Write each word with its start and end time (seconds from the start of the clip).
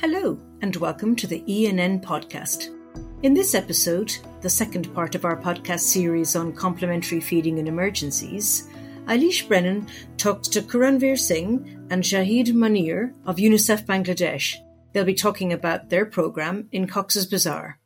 Hello, 0.00 0.38
and 0.62 0.74
welcome 0.76 1.14
to 1.14 1.26
the 1.26 1.42
ENN 1.42 2.02
podcast. 2.02 2.74
In 3.22 3.34
this 3.34 3.54
episode, 3.54 4.16
the 4.40 4.48
second 4.48 4.94
part 4.94 5.14
of 5.14 5.26
our 5.26 5.36
podcast 5.36 5.80
series 5.80 6.34
on 6.34 6.54
complementary 6.54 7.20
feeding 7.20 7.58
in 7.58 7.68
emergencies, 7.68 8.66
Eilish 9.04 9.46
Brennan 9.46 9.86
talks 10.16 10.48
to 10.48 10.62
Karanveer 10.62 11.18
Singh 11.18 11.86
and 11.90 12.02
Zahid 12.02 12.46
Munir 12.46 13.12
of 13.26 13.36
UNICEF 13.36 13.84
Bangladesh. 13.84 14.56
They'll 14.94 15.04
be 15.04 15.12
talking 15.12 15.52
about 15.52 15.90
their 15.90 16.06
programme 16.06 16.70
in 16.72 16.86
Cox's 16.86 17.26
Bazar. 17.26 17.78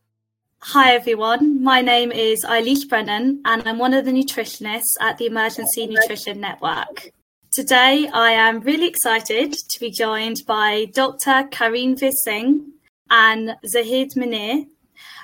Hi 0.61 0.95
everyone, 0.95 1.65
my 1.65 1.81
name 1.81 2.13
is 2.13 2.45
Eilish 2.45 2.89
Brennan 2.89 3.43
and 3.45 3.67
I'm 3.67 3.79
one 3.79 3.93
of 3.93 4.05
the 4.05 4.13
nutritionists 4.13 4.95
at 5.01 5.19
the 5.19 5.27
Emergency 5.27 5.89
Nutrition 5.89 6.41
Network. 6.41 7.11
Today, 7.55 8.11
I 8.13 8.33
am 8.33 8.59
really 8.63 8.89
excited 8.89 9.53
to 9.53 9.79
be 9.79 9.89
joined 9.89 10.39
by 10.45 10.87
Dr. 10.93 11.45
Karanveer 11.53 12.11
Singh 12.25 12.73
and 13.11 13.55
Zahid 13.65 14.11
Munir. 14.17 14.67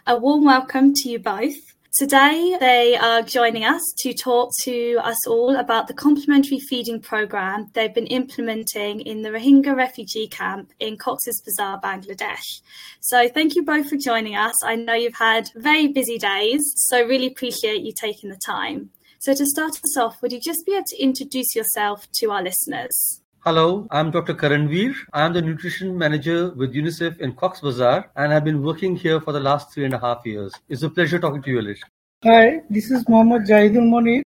A 0.07 0.17
warm 0.17 0.45
welcome 0.45 0.95
to 0.95 1.09
you 1.09 1.19
both. 1.19 1.57
Today, 1.99 2.57
they 2.61 2.97
are 2.97 3.23
joining 3.23 3.65
us 3.65 3.83
to 4.03 4.15
talk 4.15 4.53
to 4.63 5.01
us 5.03 5.27
all 5.27 5.57
about 5.57 5.89
the 5.89 5.93
complementary 5.93 6.61
feeding 6.61 7.01
program 7.01 7.69
they've 7.75 7.93
been 7.93 8.07
implementing 8.07 9.01
in 9.01 9.23
the 9.23 9.31
Rohingya 9.31 9.75
refugee 9.75 10.29
camp 10.29 10.73
in 10.79 10.97
Cox's 10.99 11.43
Bazar, 11.45 11.81
Bangladesh. 11.81 12.63
So, 13.01 13.29
thank 13.29 13.57
you 13.57 13.65
both 13.65 13.89
for 13.89 13.97
joining 13.97 14.37
us. 14.37 14.55
I 14.65 14.77
know 14.77 14.95
you've 14.95 15.15
had 15.15 15.51
very 15.57 15.89
busy 15.89 16.17
days, 16.17 16.63
so 16.77 17.05
really 17.05 17.27
appreciate 17.27 17.83
you 17.83 17.93
taking 17.93 18.31
the 18.31 18.37
time. 18.37 18.91
So, 19.23 19.35
to 19.35 19.45
start 19.45 19.73
us 19.85 19.99
off, 19.99 20.23
would 20.23 20.33
you 20.33 20.41
just 20.41 20.65
be 20.65 20.73
able 20.73 20.87
to 20.87 20.97
introduce 20.99 21.55
yourself 21.55 22.11
to 22.21 22.31
our 22.31 22.43
listeners? 22.43 23.21
Hello, 23.41 23.87
I'm 23.91 24.11
Dr. 24.11 24.33
Karanveer. 24.33 24.95
I 25.13 25.27
am 25.27 25.35
the 25.35 25.43
nutrition 25.43 25.99
manager 25.99 26.55
with 26.55 26.73
UNICEF 26.73 27.21
in 27.21 27.35
Cox 27.35 27.61
Bazar, 27.61 28.11
and 28.17 28.33
I've 28.33 28.45
been 28.45 28.63
working 28.63 28.97
here 28.97 29.21
for 29.21 29.33
the 29.35 29.41
last 29.41 29.75
three 29.75 29.85
and 29.85 29.93
a 29.93 29.99
half 29.99 30.25
years. 30.25 30.55
It's 30.71 30.85
a 30.85 30.89
pleasure 30.89 31.19
talking 31.19 31.43
to 31.43 31.51
you, 31.51 31.59
Alish. 31.59 31.81
Hi, 32.25 32.63
this 32.71 32.91
is 32.91 33.07
Mohammad 33.11 33.43
Jahidul 33.43 33.91
Monir. 33.91 34.23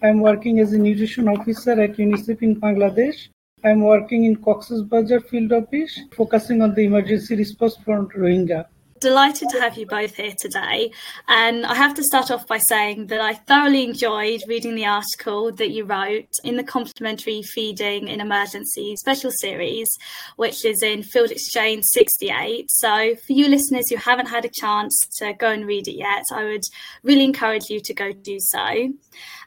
I'm 0.00 0.20
working 0.20 0.60
as 0.60 0.72
a 0.72 0.78
nutrition 0.78 1.26
officer 1.26 1.72
at 1.72 1.96
UNICEF 1.96 2.40
in 2.40 2.60
Bangladesh. 2.60 3.28
I'm 3.64 3.80
working 3.80 4.26
in 4.26 4.36
Cox's 4.36 4.84
Bazar 4.84 5.22
field 5.22 5.50
office, 5.50 5.98
focusing 6.16 6.62
on 6.62 6.72
the 6.72 6.84
emergency 6.84 7.34
response 7.34 7.76
for 7.84 8.04
Rohingya. 8.04 8.66
Delighted 9.00 9.50
to 9.50 9.60
have 9.60 9.76
you 9.76 9.86
both 9.86 10.14
here 10.16 10.32
today. 10.40 10.90
And 11.28 11.66
I 11.66 11.74
have 11.74 11.94
to 11.94 12.02
start 12.02 12.30
off 12.30 12.46
by 12.46 12.58
saying 12.68 13.08
that 13.08 13.20
I 13.20 13.34
thoroughly 13.34 13.84
enjoyed 13.84 14.40
reading 14.48 14.74
the 14.74 14.86
article 14.86 15.52
that 15.52 15.70
you 15.70 15.84
wrote 15.84 16.30
in 16.44 16.56
the 16.56 16.64
Complementary 16.64 17.42
Feeding 17.42 18.08
in 18.08 18.20
Emergency 18.20 18.96
special 18.96 19.30
series, 19.40 19.88
which 20.36 20.64
is 20.64 20.82
in 20.82 21.02
Field 21.02 21.30
Exchange 21.30 21.84
68. 21.92 22.70
So, 22.70 23.16
for 23.16 23.32
you 23.32 23.48
listeners 23.48 23.84
who 23.90 23.96
haven't 23.96 24.26
had 24.26 24.44
a 24.44 24.50
chance 24.50 24.98
to 25.18 25.34
go 25.34 25.50
and 25.50 25.66
read 25.66 25.88
it 25.88 25.96
yet, 25.96 26.22
I 26.32 26.44
would 26.44 26.64
really 27.02 27.24
encourage 27.24 27.68
you 27.68 27.80
to 27.80 27.94
go 27.94 28.12
do 28.12 28.38
so. 28.38 28.92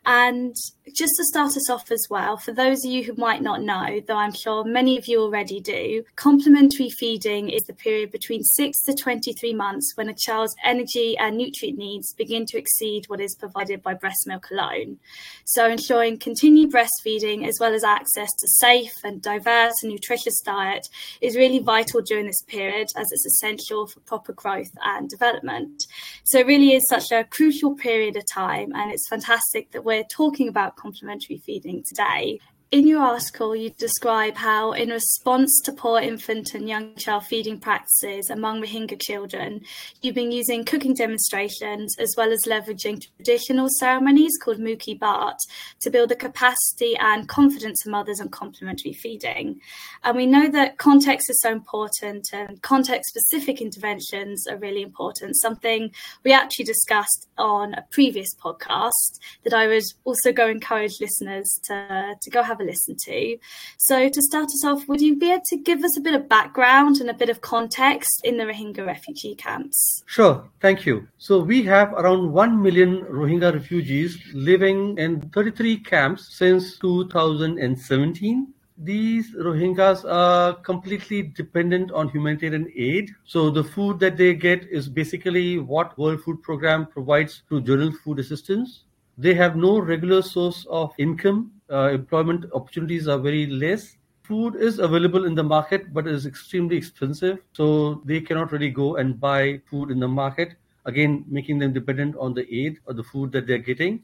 And 0.05 0.55
just 0.95 1.13
to 1.17 1.25
start 1.25 1.55
us 1.55 1.69
off 1.69 1.91
as 1.91 2.07
well, 2.09 2.37
for 2.37 2.51
those 2.51 2.83
of 2.83 2.91
you 2.91 3.03
who 3.03 3.13
might 3.15 3.41
not 3.41 3.61
know, 3.61 4.01
though 4.07 4.17
I'm 4.17 4.33
sure 4.33 4.63
many 4.63 4.97
of 4.97 5.07
you 5.07 5.21
already 5.21 5.59
do, 5.59 6.03
complementary 6.15 6.89
feeding 6.89 7.49
is 7.49 7.63
the 7.63 7.73
period 7.73 8.11
between 8.11 8.43
6 8.43 8.81
to 8.83 8.93
23 8.93 9.38
months 9.53 9.93
when 9.95 10.09
a 10.09 10.13
child's 10.13 10.55
energy 10.63 11.17
and 11.17 11.37
nutrient 11.37 11.77
needs 11.77 12.13
begin 12.13 12.45
to 12.47 12.57
exceed 12.57 13.05
what 13.07 13.21
is 13.21 13.35
provided 13.35 13.81
by 13.81 13.93
breast 13.93 14.25
milk 14.27 14.49
alone. 14.51 14.97
So, 15.45 15.69
ensuring 15.69 16.19
continued 16.19 16.71
breastfeeding 16.71 17.47
as 17.47 17.57
well 17.59 17.73
as 17.73 17.83
access 17.83 18.29
to 18.39 18.47
safe 18.47 18.93
and 19.03 19.21
diverse 19.21 19.73
and 19.81 19.91
nutritious 19.91 20.39
diet 20.41 20.87
is 21.21 21.35
really 21.35 21.59
vital 21.59 22.01
during 22.01 22.25
this 22.25 22.41
period 22.47 22.87
as 22.95 23.07
it's 23.11 23.25
essential 23.25 23.87
for 23.87 23.99
proper 24.01 24.33
growth 24.33 24.71
and 24.83 25.09
development. 25.09 25.85
So, 26.25 26.39
it 26.39 26.47
really 26.47 26.73
is 26.73 26.87
such 26.87 27.11
a 27.11 27.23
crucial 27.23 27.75
period 27.75 28.15
of 28.15 28.23
time, 28.31 28.71
and 28.73 28.91
it's 28.91 29.07
fantastic 29.07 29.71
that 29.71 29.85
we're 29.85 30.03
talking 30.03 30.47
about 30.47 30.75
complementary 30.75 31.37
feeding 31.45 31.83
today 31.87 32.39
in 32.71 32.87
your 32.87 33.01
article, 33.01 33.55
you 33.55 33.71
describe 33.71 34.35
how, 34.35 34.73
in 34.73 34.89
response 34.89 35.59
to 35.63 35.73
poor 35.73 35.99
infant 35.99 36.53
and 36.53 36.69
young 36.69 36.93
child 36.95 37.25
feeding 37.25 37.59
practices 37.59 38.29
among 38.29 38.61
Rohingya 38.61 39.01
children, 39.01 39.61
you've 40.03 40.13
been 40.13 40.31
using 40.31 40.63
cooking 40.63 40.93
demonstrations 40.93 41.95
as 41.97 42.13
well 42.15 42.31
as 42.31 42.41
leveraging 42.47 43.03
traditional 43.15 43.69
ceremonies 43.79 44.37
called 44.39 44.59
Muki 44.59 44.95
Bhat 44.95 45.37
to 45.79 45.89
build 45.89 46.09
the 46.09 46.15
capacity 46.15 46.95
and 46.97 47.27
confidence 47.27 47.83
of 47.87 47.91
mothers 47.91 48.21
on 48.21 48.29
complementary 48.29 48.93
feeding. 48.93 49.59
And 50.03 50.15
we 50.15 50.27
know 50.27 50.47
that 50.51 50.77
context 50.77 51.27
is 51.31 51.41
so 51.41 51.51
important 51.51 52.27
and 52.33 52.61
context 52.61 53.09
specific 53.09 53.61
interventions 53.61 54.45
are 54.45 54.57
really 54.57 54.83
important, 54.83 55.37
something 55.37 55.91
we 56.23 56.33
actually 56.33 56.65
discussed 56.65 57.29
on 57.35 57.73
a 57.73 57.85
previous 57.89 58.29
podcast 58.35 59.19
that 59.43 59.53
I 59.55 59.65
would 59.65 59.83
also 60.03 60.31
go 60.31 60.47
encourage 60.47 61.01
listeners 61.01 61.59
to, 61.63 62.13
to 62.21 62.29
go 62.29 62.43
have 62.43 62.58
have 62.59 62.67
a 62.67 62.69
listen 62.69 62.95
to. 63.05 63.37
So, 63.77 64.09
to 64.09 64.21
start 64.21 64.45
us 64.45 64.65
off, 64.65 64.87
would 64.87 65.01
you 65.01 65.15
be 65.15 65.31
able 65.31 65.43
to 65.47 65.57
give 65.57 65.83
us 65.83 65.97
a 65.97 66.01
bit 66.01 66.13
of 66.13 66.29
background 66.29 66.97
and 66.97 67.09
a 67.09 67.13
bit 67.13 67.29
of 67.29 67.41
context 67.41 68.21
in 68.23 68.37
the 68.37 68.45
Rohingya 68.45 68.85
refugee 68.85 69.35
camps? 69.35 70.03
Sure, 70.05 70.43
thank 70.61 70.85
you. 70.85 71.07
So, 71.17 71.39
we 71.39 71.63
have 71.63 71.93
around 71.93 72.31
1 72.31 72.61
million 72.61 73.03
Rohingya 73.05 73.53
refugees 73.53 74.19
living 74.33 74.97
in 74.97 75.21
33 75.29 75.77
camps 75.79 76.37
since 76.37 76.77
2017 76.79 78.53
these 78.81 79.35
Rohingyas 79.35 80.09
are 80.09 80.53
completely 80.53 81.21
dependent 81.21 81.91
on 81.91 82.07
humanitarian 82.07 82.71
aid. 82.73 83.09
So 83.25 83.49
the 83.49 83.61
food 83.61 83.99
that 83.99 84.15
they 84.15 84.33
get 84.33 84.69
is 84.71 84.87
basically 84.87 85.59
what 85.59 85.97
World 85.97 86.21
Food 86.23 86.41
Program 86.41 86.85
provides 86.85 87.43
through 87.49 87.63
general 87.63 87.91
food 87.91 88.19
assistance. 88.19 88.85
They 89.17 89.33
have 89.33 89.57
no 89.57 89.79
regular 89.79 90.21
source 90.21 90.65
of 90.69 90.93
income 90.97 91.58
uh, 91.71 91.89
employment 91.89 92.45
opportunities 92.53 93.07
are 93.07 93.19
very 93.19 93.45
less. 93.47 93.97
Food 94.23 94.55
is 94.55 94.79
available 94.79 95.25
in 95.25 95.35
the 95.35 95.43
market, 95.43 95.93
but 95.93 96.07
is 96.07 96.25
extremely 96.25 96.77
expensive. 96.77 97.39
So 97.53 98.01
they 98.05 98.21
cannot 98.21 98.51
really 98.51 98.69
go 98.69 98.97
and 98.97 99.19
buy 99.19 99.61
food 99.69 99.89
in 99.89 99.99
the 99.99 100.07
market, 100.07 100.55
again, 100.85 101.25
making 101.27 101.59
them 101.59 101.73
dependent 101.73 102.15
on 102.17 102.33
the 102.33 102.45
aid 102.53 102.77
or 102.85 102.93
the 102.93 103.03
food 103.03 103.31
that 103.31 103.47
they're 103.47 103.57
getting. 103.57 104.03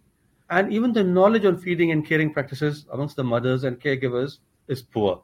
And 0.49 0.71
even 0.71 0.93
the 0.93 1.03
knowledge 1.03 1.45
on 1.45 1.57
feeding 1.57 1.91
and 1.91 2.05
caring 2.05 2.33
practices 2.33 2.85
amongst 2.91 3.15
the 3.15 3.23
mothers 3.23 3.63
and 3.63 3.79
caregivers 3.79 4.39
is 4.67 4.81
poor. 4.81 5.21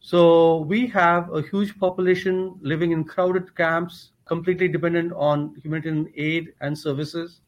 So 0.00 0.58
we 0.58 0.86
have 0.88 1.32
a 1.32 1.42
huge 1.42 1.78
population 1.78 2.58
living 2.60 2.90
in 2.90 3.04
crowded 3.04 3.54
camps, 3.54 4.10
completely 4.24 4.68
dependent 4.68 5.12
on 5.12 5.54
humanitarian 5.62 6.12
aid 6.16 6.54
and 6.60 6.76
services. 6.76 7.40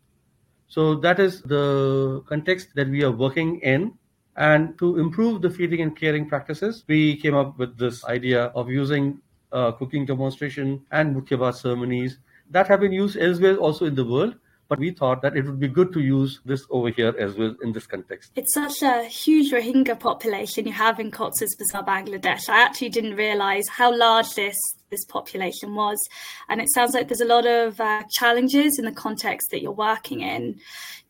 So 0.75 0.97
that 0.97 1.21
is 1.21 1.41
the 1.43 2.25
context 2.29 2.71
that 2.75 2.89
we 2.89 3.05
are 3.05 3.13
working 3.13 3.61
in. 3.61 3.93
And 4.37 4.77
to 4.79 4.99
improve 4.99 5.41
the 5.41 5.49
feeding 5.49 5.81
and 5.83 5.97
caring 5.97 6.29
practices, 6.29 6.83
we 6.89 7.15
came 7.15 7.37
up 7.37 7.57
with 7.61 7.79
this 7.79 8.05
idea 8.05 8.47
of 8.57 8.69
using 8.69 9.21
uh, 9.53 9.71
cooking 9.71 10.05
demonstration 10.05 10.85
and 10.91 11.15
Muki 11.15 11.37
ceremonies 11.53 12.19
that 12.51 12.67
have 12.67 12.81
been 12.81 12.91
used 12.91 13.17
elsewhere 13.17 13.57
also 13.57 13.85
in 13.85 13.95
the 13.95 14.05
world 14.05 14.35
but 14.69 14.79
we 14.79 14.91
thought 14.91 15.23
that 15.23 15.37
it 15.37 15.45
would 15.45 15.61
be 15.61 15.69
good 15.69 15.93
to 15.93 16.01
use 16.01 16.41
this 16.45 16.67
over 16.71 16.89
here 16.89 17.15
as 17.19 17.35
well 17.35 17.55
in 17.63 17.73
this 17.73 17.87
context. 17.87 18.33
It's 18.35 18.55
such 18.55 18.83
a 18.83 19.05
huge 19.05 19.53
Rohingya 19.53 20.01
population 20.01 20.67
you 20.67 20.73
have 20.73 20.99
in 21.01 21.11
Cox's 21.11 21.55
Bazar, 21.57 21.85
Bangladesh. 21.85 22.49
I 22.49 22.63
actually 22.63 22.89
didn't 22.89 23.15
realize 23.15 23.69
how 23.69 23.97
large 23.97 24.35
this 24.35 24.57
this 24.91 25.05
population 25.05 25.75
was. 25.75 25.99
And 26.49 26.61
it 26.61 26.73
sounds 26.73 26.95
like 26.95 27.09
there's 27.09 27.21
a 27.21 27.27
lot 27.27 27.47
of 27.47 27.81
uh, 27.81 28.03
challenges 28.11 28.79
in 28.79 28.85
the 28.85 28.93
context 28.93 29.51
that 29.51 29.63
you're 29.63 29.73
working 29.73 30.21
in. 30.21 30.59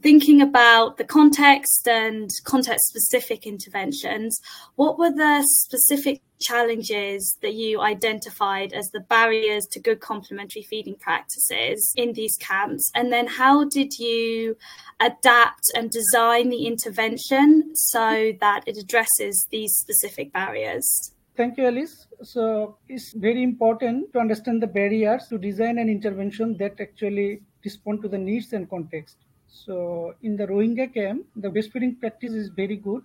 Thinking 0.03 0.43
about 0.43 0.99
the 0.99 1.05
context 1.05 1.89
and 1.89 2.29
context 2.45 2.87
specific 2.89 3.47
interventions, 3.47 4.39
what 4.77 4.99
were 4.99 5.11
the 5.11 5.43
specific 5.47 6.21
challenges 6.41 7.39
that 7.43 7.55
you 7.55 7.81
identified 7.81 8.73
as 8.73 8.91
the 8.91 9.01
barriers 9.01 9.67
to 9.73 9.81
good 9.81 10.01
complementary 10.01 10.63
feeding 10.63 10.97
practices 10.97 11.93
in 11.97 12.13
these 12.13 12.37
camps? 12.39 12.91
And 12.95 13.13
then 13.13 13.27
how 13.27 13.65
did 13.65 13.99
you 13.99 14.57
adapt 15.01 15.71
and 15.75 15.91
design 15.91 16.51
the 16.51 16.67
intervention 16.67 17.75
so 17.75 18.33
that 18.41 18.65
it 18.67 18.77
addresses 18.77 19.47
these 19.51 19.75
specific 19.75 20.33
barriers? 20.33 21.14
Thank 21.37 21.59
you, 21.59 21.67
Alice. 21.67 22.07
So 22.23 22.77
it's 22.89 23.13
very 23.13 23.43
important 23.43 24.13
to 24.13 24.21
understand 24.21 24.63
the 24.63 24.69
barriers 24.69 25.27
to 25.29 25.39
design 25.39 25.79
an 25.79 25.89
intervention 25.89 26.57
that 26.59 26.81
actually 26.81 27.43
respond 27.65 28.03
to 28.03 28.09
the 28.09 28.19
needs 28.19 28.53
and 28.53 28.71
context. 28.71 29.17
So 29.49 30.15
in 30.23 30.37
the 30.37 30.47
Rohingya 30.47 30.95
camp, 30.95 31.27
the 31.35 31.49
breastfeeding 31.49 31.99
practice 31.99 32.33
is 32.33 32.51
very 32.51 32.77
good. 32.77 33.03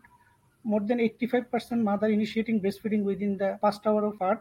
More 0.64 0.80
than 0.80 1.00
85% 1.00 1.82
mother 1.82 2.08
initiating 2.08 2.62
breastfeeding 2.62 3.04
within 3.04 3.36
the 3.36 3.58
first 3.62 3.88
hour 3.88 4.06
of 4.06 4.20
birth. 4.20 4.40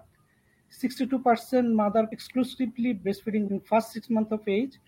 62% 0.71 1.73
mother 1.73 2.07
exclusively 2.13 2.93
breastfeeding 2.93 3.51
in 3.51 3.59
first 3.61 3.93
six 3.93 4.11
months 4.11 4.33
of 4.33 4.47
age, 4.47 4.79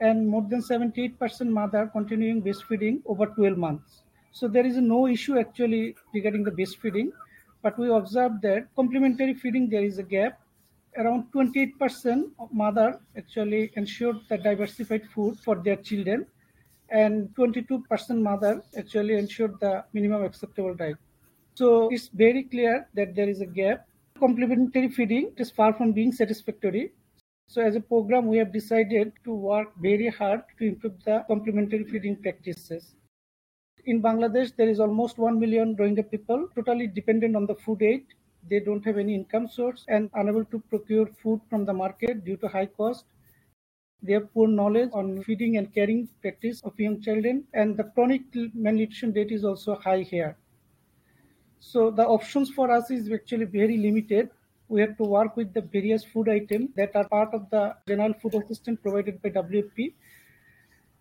and 0.00 0.28
more 0.28 0.46
than 0.50 0.60
78% 0.60 1.48
mother 1.48 1.88
continuing 1.90 2.42
breastfeeding 2.42 3.00
over 3.06 3.24
12 3.24 3.56
months. 3.56 4.02
So 4.32 4.48
there 4.48 4.66
is 4.66 4.76
no 4.76 5.06
issue 5.06 5.38
actually 5.38 5.96
regarding 6.12 6.44
the 6.44 6.50
breastfeeding 6.50 7.10
but 7.62 7.78
we 7.78 7.90
observed 7.90 8.42
that 8.42 8.68
complementary 8.74 9.34
feeding 9.34 9.68
there 9.68 9.84
is 9.84 9.98
a 9.98 10.02
gap 10.02 10.40
around 10.96 11.24
28% 11.32 12.30
of 12.38 12.52
mother 12.52 13.00
actually 13.16 13.70
ensured 13.76 14.16
the 14.28 14.38
diversified 14.38 15.06
food 15.14 15.38
for 15.38 15.56
their 15.56 15.76
children 15.76 16.26
and 16.90 17.28
22% 17.36 18.20
mother 18.20 18.62
actually 18.76 19.14
ensured 19.14 19.58
the 19.60 19.84
minimum 19.92 20.24
acceptable 20.24 20.74
diet. 20.74 20.96
So 21.54 21.88
it's 21.92 22.08
very 22.08 22.44
clear 22.44 22.88
that 22.94 23.14
there 23.14 23.28
is 23.28 23.40
a 23.40 23.46
gap. 23.46 23.86
Complementary 24.18 24.88
feeding 24.88 25.32
is 25.36 25.50
far 25.50 25.72
from 25.72 25.92
being 25.92 26.12
satisfactory. 26.12 26.92
So 27.46 27.62
as 27.62 27.76
a 27.76 27.80
program, 27.80 28.26
we 28.26 28.38
have 28.38 28.52
decided 28.52 29.12
to 29.24 29.32
work 29.34 29.72
very 29.78 30.08
hard 30.08 30.42
to 30.58 30.64
improve 30.66 31.02
the 31.04 31.24
complementary 31.26 31.84
feeding 31.84 32.16
practices. 32.16 32.94
In 33.86 34.02
Bangladesh, 34.02 34.54
there 34.56 34.68
is 34.68 34.80
almost 34.80 35.18
1 35.18 35.38
million 35.38 35.76
Rohingya 35.76 36.10
people 36.10 36.48
totally 36.54 36.86
dependent 36.86 37.36
on 37.36 37.46
the 37.46 37.54
food 37.54 37.82
aid 37.82 38.04
they 38.48 38.60
don't 38.60 38.84
have 38.84 38.96
any 38.96 39.14
income 39.14 39.48
source 39.48 39.84
and 39.88 40.10
unable 40.14 40.44
to 40.46 40.60
procure 40.70 41.06
food 41.06 41.40
from 41.48 41.64
the 41.64 41.72
market 41.72 42.24
due 42.24 42.36
to 42.38 42.48
high 42.48 42.66
cost. 42.66 43.04
They 44.02 44.14
have 44.14 44.32
poor 44.32 44.48
knowledge 44.48 44.90
on 44.94 45.22
feeding 45.22 45.58
and 45.58 45.72
caring 45.74 46.08
practice 46.22 46.62
of 46.62 46.78
young 46.80 47.02
children, 47.02 47.44
and 47.52 47.76
the 47.76 47.84
chronic 47.84 48.22
malnutrition 48.54 49.12
rate 49.12 49.30
is 49.30 49.44
also 49.44 49.74
high 49.74 50.00
here. 50.00 50.36
So 51.58 51.90
the 51.90 52.06
options 52.06 52.50
for 52.50 52.70
us 52.70 52.90
is 52.90 53.12
actually 53.12 53.44
very 53.44 53.76
limited. 53.76 54.30
We 54.68 54.80
have 54.80 54.96
to 54.96 55.04
work 55.04 55.36
with 55.36 55.52
the 55.52 55.60
various 55.60 56.02
food 56.02 56.30
items 56.30 56.70
that 56.76 56.96
are 56.96 57.06
part 57.08 57.34
of 57.34 57.50
the 57.50 57.76
general 57.86 58.14
food 58.14 58.34
assistance 58.36 58.80
provided 58.80 59.20
by 59.20 59.30
WFP. 59.30 59.92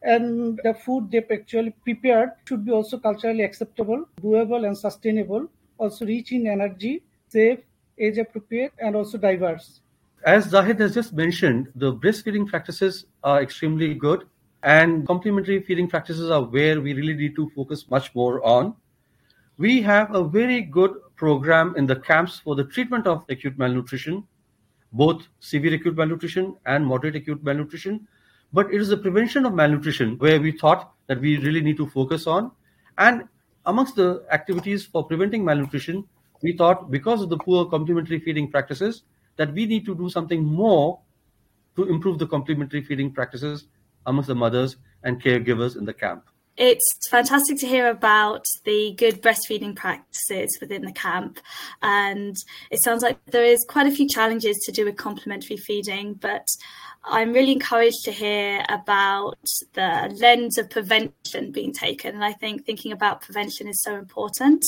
And 0.02 0.60
the 0.64 0.74
food 0.74 1.12
they've 1.12 1.30
actually 1.30 1.72
prepared 1.84 2.32
should 2.46 2.66
be 2.66 2.72
also 2.72 2.98
culturally 2.98 3.44
acceptable, 3.44 4.08
doable, 4.22 4.66
and 4.66 4.78
sustainable, 4.78 5.50
also 5.78 6.06
rich 6.06 6.32
in 6.32 6.48
energy, 6.48 7.04
safe, 7.28 7.60
age 7.98 8.18
appropriate, 8.18 8.74
and 8.80 8.96
also 8.96 9.18
diverse. 9.18 9.82
As 10.26 10.46
Zahid 10.50 10.80
has 10.80 10.94
just 10.94 11.14
mentioned, 11.14 11.72
the 11.76 11.94
breastfeeding 11.94 12.48
practices 12.48 13.06
are 13.24 13.42
extremely 13.42 13.94
good, 13.94 14.26
and 14.64 15.08
complementary 15.08 15.62
feeding 15.62 15.88
practices 15.88 16.30
are 16.30 16.44
where 16.44 16.82
we 16.82 16.94
really 16.94 17.14
need 17.14 17.36
to 17.36 17.50
focus 17.56 17.86
much 17.90 18.14
more 18.16 18.46
on. 18.46 18.76
We 19.58 19.82
have 19.82 20.14
a 20.16 20.24
very 20.24 20.62
good 20.62 20.96
program 21.16 21.76
in 21.76 21.86
the 21.86 21.96
camps 21.98 22.40
for 22.40 22.56
the 22.56 22.64
treatment 22.64 23.08
of 23.08 23.26
acute 23.30 23.58
malnutrition, 23.58 24.26
both 24.94 25.28
severe 25.40 25.74
acute 25.74 25.96
malnutrition 25.96 26.56
and 26.66 26.86
moderate 26.86 27.16
acute 27.16 27.44
malnutrition. 27.44 28.08
But 28.52 28.74
it 28.74 28.82
is 28.82 28.90
the 28.90 28.98
prevention 28.98 29.46
of 29.46 29.54
malnutrition 29.54 30.18
where 30.18 30.40
we 30.42 30.52
thought 30.52 30.92
that 31.08 31.22
we 31.22 31.38
really 31.38 31.62
need 31.62 31.78
to 31.78 31.88
focus 31.88 32.28
on. 32.28 32.52
And 32.98 33.28
amongst 33.66 33.96
the 33.96 34.26
activities 34.32 34.86
for 34.86 35.06
preventing 35.06 35.46
malnutrition, 35.46 36.08
we 36.42 36.56
thought 36.58 36.90
because 36.90 37.22
of 37.22 37.30
the 37.30 37.38
poor 37.38 37.66
complementary 37.66 38.20
feeding 38.20 38.50
practices 38.50 39.04
that 39.36 39.54
we 39.54 39.66
need 39.66 39.86
to 39.86 39.96
do 39.96 40.10
something 40.10 40.44
more 40.44 41.00
to 41.76 41.84
improve 41.84 42.20
the 42.20 42.28
complementary 42.28 42.84
feeding 42.84 43.12
practices 43.12 43.68
amongst 44.06 44.28
the 44.28 44.36
mothers 44.36 44.78
and 45.04 45.22
caregivers 45.22 45.78
in 45.78 45.86
the 45.86 45.94
camp. 45.94 46.24
It's 46.58 47.08
fantastic 47.08 47.58
to 47.60 47.68
hear 47.68 47.90
about 47.90 48.44
the 48.66 48.94
good 48.98 49.22
breastfeeding 49.22 49.78
practices 49.78 50.58
within 50.60 50.82
the 50.82 50.92
camp. 50.92 51.40
And 51.82 52.36
it 52.70 52.84
sounds 52.84 53.02
like 53.02 53.18
there 53.28 53.46
is 53.46 53.66
quite 53.70 53.88
a 53.88 53.92
few 53.92 54.10
challenges 54.10 54.58
to 54.66 54.74
do 54.74 54.84
with 54.84 54.98
complementary 54.98 55.56
feeding, 55.56 56.16
but 56.16 56.46
I'm 57.10 57.34
really 57.34 57.54
encouraged 57.54 58.04
to 58.06 58.12
hear 58.12 58.64
about 58.70 59.40
the 59.74 60.16
lens 60.22 60.58
of 60.58 60.70
prevention 60.70 61.52
being 61.52 61.74
taken. 61.74 62.14
And 62.14 62.24
I 62.24 62.34
think 62.34 62.66
thinking 62.66 62.92
about 62.92 63.22
prevention 63.22 63.68
is 63.68 63.82
so 63.82 63.96
important. 63.96 64.64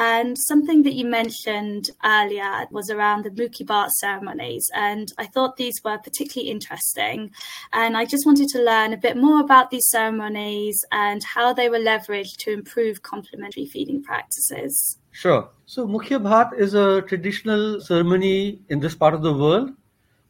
And 0.00 0.38
something 0.38 0.84
that 0.84 0.94
you 0.94 1.04
mentioned 1.04 1.90
earlier 2.04 2.66
was 2.70 2.88
around 2.88 3.24
the 3.24 3.30
Mukhi 3.30 3.66
Bhat 3.66 3.90
ceremonies. 3.90 4.70
And 4.72 5.12
I 5.18 5.26
thought 5.26 5.56
these 5.56 5.80
were 5.84 5.98
particularly 5.98 6.50
interesting. 6.50 7.32
And 7.72 7.96
I 7.96 8.04
just 8.06 8.24
wanted 8.24 8.48
to 8.50 8.62
learn 8.62 8.92
a 8.92 8.96
bit 8.96 9.16
more 9.16 9.40
about 9.40 9.70
these 9.70 9.88
ceremonies 9.90 10.82
and 10.90 11.22
how 11.22 11.52
they 11.52 11.68
were 11.68 11.80
leveraged 11.80 12.36
to 12.44 12.52
improve 12.52 13.02
complementary 13.02 13.66
feeding 13.66 14.02
practices. 14.02 14.98
Sure. 15.10 15.50
So, 15.66 15.86
Mukhya 15.86 16.22
Bhat 16.22 16.58
is 16.58 16.74
a 16.74 17.02
traditional 17.02 17.80
ceremony 17.80 18.60
in 18.68 18.80
this 18.80 18.94
part 18.94 19.14
of 19.14 19.22
the 19.22 19.34
world 19.34 19.72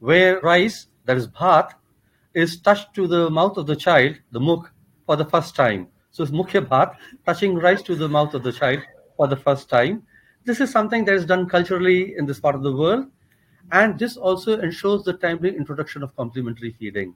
where 0.01 0.41
rice, 0.41 0.87
that 1.09 1.17
is 1.17 1.27
bhat, 1.27 1.73
is 2.35 2.61
touched 2.61 2.93
to 2.95 3.07
the 3.07 3.31
mouth 3.31 3.57
of 3.57 3.67
the 3.67 3.75
child, 3.75 4.17
the 4.31 4.39
mukh, 4.39 4.71
for 5.07 5.17
the 5.17 5.25
first 5.25 5.57
time. 5.57 5.89
So, 6.11 6.23
it's 6.23 6.33
Mukhya 6.33 6.67
Bhat, 6.67 6.97
touching 7.25 7.55
rice 7.55 7.81
to 7.83 7.95
the 7.95 8.09
mouth 8.09 8.35
of 8.35 8.43
the 8.43 8.53
child 8.53 8.81
for 9.17 9.27
the 9.27 9.37
first 9.37 9.71
time. 9.71 10.03
This 10.45 10.61
is 10.61 10.71
something 10.71 11.07
that 11.07 11.15
is 11.15 11.25
done 11.25 11.49
culturally 11.49 12.15
in 12.19 12.27
this 12.27 12.41
part 12.41 12.55
of 12.55 12.63
the 12.63 12.77
world, 12.77 13.07
and 13.73 13.99
this 13.99 14.19
also 14.19 14.61
ensures 14.61 15.03
the 15.05 15.15
timely 15.15 15.57
introduction 15.57 16.03
of 16.03 16.15
complementary 16.15 16.73
feeding. 16.73 17.15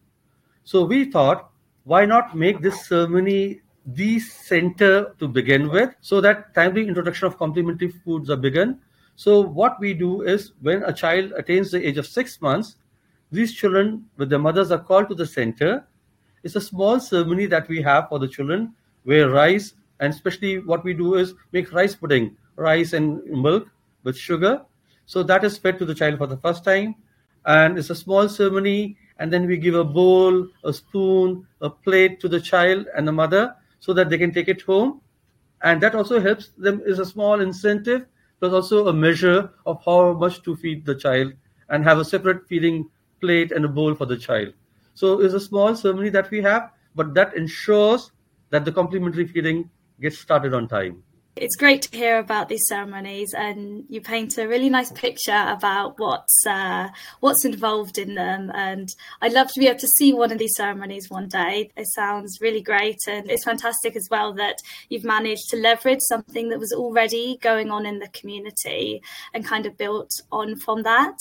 So 0.65 0.85
we 0.85 1.11
thought, 1.11 1.51
why 1.85 2.07
not 2.07 2.35
make 2.35 2.63
this 2.63 2.87
ceremony 2.87 3.61
the 3.85 4.21
center 4.21 5.15
to 5.19 5.29
begin 5.29 5.69
with, 5.69 5.95
so 6.01 6.23
that 6.23 6.55
timely 6.55 6.89
introduction 6.89 7.27
of 7.27 7.37
complementary 7.37 7.91
foods 7.91 8.31
are 8.31 8.37
begun. 8.37 8.81
So 9.17 9.43
what 9.43 9.79
we 9.81 9.93
do 9.93 10.23
is, 10.23 10.53
when 10.63 10.83
a 10.85 10.93
child 10.95 11.33
attains 11.37 11.71
the 11.71 11.87
age 11.87 11.99
of 11.99 12.07
six 12.07 12.41
months, 12.41 12.77
these 13.33 13.53
children 13.55 14.05
with 14.19 14.29
their 14.29 14.39
mothers 14.39 14.71
are 14.71 14.79
called 14.79 15.09
to 15.09 15.15
the 15.15 15.27
center. 15.27 15.85
It's 16.43 16.55
a 16.55 16.61
small 16.61 17.01
ceremony 17.01 17.47
that 17.47 17.67
we 17.69 17.81
have 17.83 18.09
for 18.09 18.19
the 18.19 18.29
children 18.29 18.75
where 19.05 19.31
rice 19.31 19.75
and 20.01 20.13
especially 20.13 20.59
what 20.59 20.85
we 20.85 20.93
do 20.93 21.15
is 21.15 21.35
make 21.53 21.73
rice 21.73 21.95
pudding, 21.95 22.37
rice 22.57 22.93
and 22.93 23.25
milk 23.25 23.69
with 24.03 24.17
sugar. 24.17 24.63
So 25.07 25.23
that 25.23 25.45
is 25.45 25.57
fed 25.57 25.79
to 25.79 25.85
the 25.85 25.95
child 25.95 26.19
for 26.19 26.27
the 26.27 26.37
first 26.37 26.65
time. 26.65 26.97
And 27.47 27.79
it's 27.79 27.91
a 27.91 27.95
small 27.95 28.29
ceremony. 28.29 28.97
And 29.19 29.33
then 29.33 29.47
we 29.47 29.57
give 29.57 29.75
a 29.75 29.85
bowl, 29.85 30.49
a 30.65 30.73
spoon, 30.73 31.47
a 31.61 31.71
plate 31.71 32.21
to 32.21 32.29
the 32.29 32.41
child 32.41 32.87
and 32.97 33.07
the 33.07 33.13
mother 33.13 33.55
so 33.81 33.93
that 33.95 34.11
they 34.11 34.19
can 34.19 34.33
take 34.33 34.49
it 34.49 34.63
home. 34.63 35.01
And 35.63 35.81
that 35.83 35.95
also 35.95 36.21
helps 36.21 36.49
them 36.59 36.83
is 36.85 36.99
a 36.99 37.07
small 37.07 37.41
incentive, 37.41 38.07
but 38.41 38.53
also 38.53 38.89
a 38.89 38.93
measure 38.93 39.51
of 39.65 39.81
how 39.85 40.13
much 40.15 40.43
to 40.43 40.57
feed 40.57 40.85
the 40.85 40.97
child 40.97 41.33
and 41.69 41.85
have 41.85 41.99
a 41.99 42.05
separate 42.05 42.47
feeding 42.49 42.91
plate 43.23 43.53
and 43.53 43.65
a 43.65 43.69
bowl 43.69 43.95
for 43.95 44.05
the 44.05 44.17
child. 44.17 44.53
So 44.95 45.23
it's 45.23 45.35
a 45.35 45.41
small 45.41 45.75
ceremony 45.75 46.11
that 46.11 46.31
we 46.31 46.43
have, 46.43 46.71
but 46.95 47.15
that 47.15 47.35
ensures 47.35 48.13
that 48.51 48.67
the 48.67 48.73
complementary 48.73 49.27
feeding 49.27 49.71
gets 50.01 50.19
started 50.19 50.53
on 50.53 50.69
time. 50.69 51.03
It's 51.35 51.57
great 51.57 51.81
to 51.83 51.97
hear 51.97 52.19
about 52.19 52.51
these 52.51 52.67
ceremonies, 52.69 53.33
and 53.33 53.87
you 53.89 54.03
paint 54.03 54.37
a 54.37 54.47
really 54.47 54.69
nice 54.69 54.93
picture 54.93 55.47
about 55.49 55.99
what's 55.99 56.47
uh, 56.47 56.89
what's 57.21 57.47
involved 57.47 57.97
in 57.97 58.17
them. 58.17 58.53
And 58.55 58.91
I'd 59.23 59.33
love 59.33 59.51
to 59.53 59.59
be 59.59 59.67
able 59.67 59.79
to 59.79 59.89
see 59.89 60.13
one 60.13 60.31
of 60.31 60.37
these 60.37 60.55
ceremonies 60.55 61.09
one 61.09 61.29
day. 61.29 61.71
It 61.75 61.87
sounds 61.95 62.43
really 62.43 62.61
great, 62.61 62.99
and 63.09 63.31
it's 63.31 63.45
fantastic 63.45 63.97
as 63.97 64.09
well 64.11 64.35
that 64.35 64.57
you've 64.91 65.05
managed 65.05 65.49
to 65.49 65.57
leverage 65.57 66.01
something 66.03 66.51
that 66.51 66.59
was 66.59 66.73
already 66.75 67.39
going 67.41 67.71
on 67.71 67.87
in 67.87 67.99
the 67.99 68.09
community 68.09 69.01
and 69.33 69.43
kind 69.43 69.65
of 69.65 69.79
built 69.79 70.11
on 70.31 70.57
from 70.57 70.83
that. 70.83 71.17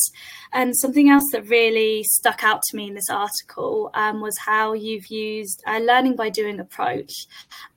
And 0.51 0.75
something 0.75 1.09
else 1.09 1.23
that 1.31 1.47
really 1.47 2.03
stuck 2.03 2.43
out 2.43 2.61
to 2.63 2.75
me 2.75 2.89
in 2.89 2.95
this 2.95 3.09
article 3.09 3.91
um, 3.93 4.19
was 4.19 4.37
how 4.39 4.73
you've 4.73 5.07
used 5.07 5.63
a 5.65 5.79
learning 5.79 6.17
by 6.17 6.29
doing 6.29 6.59
approach, 6.59 7.27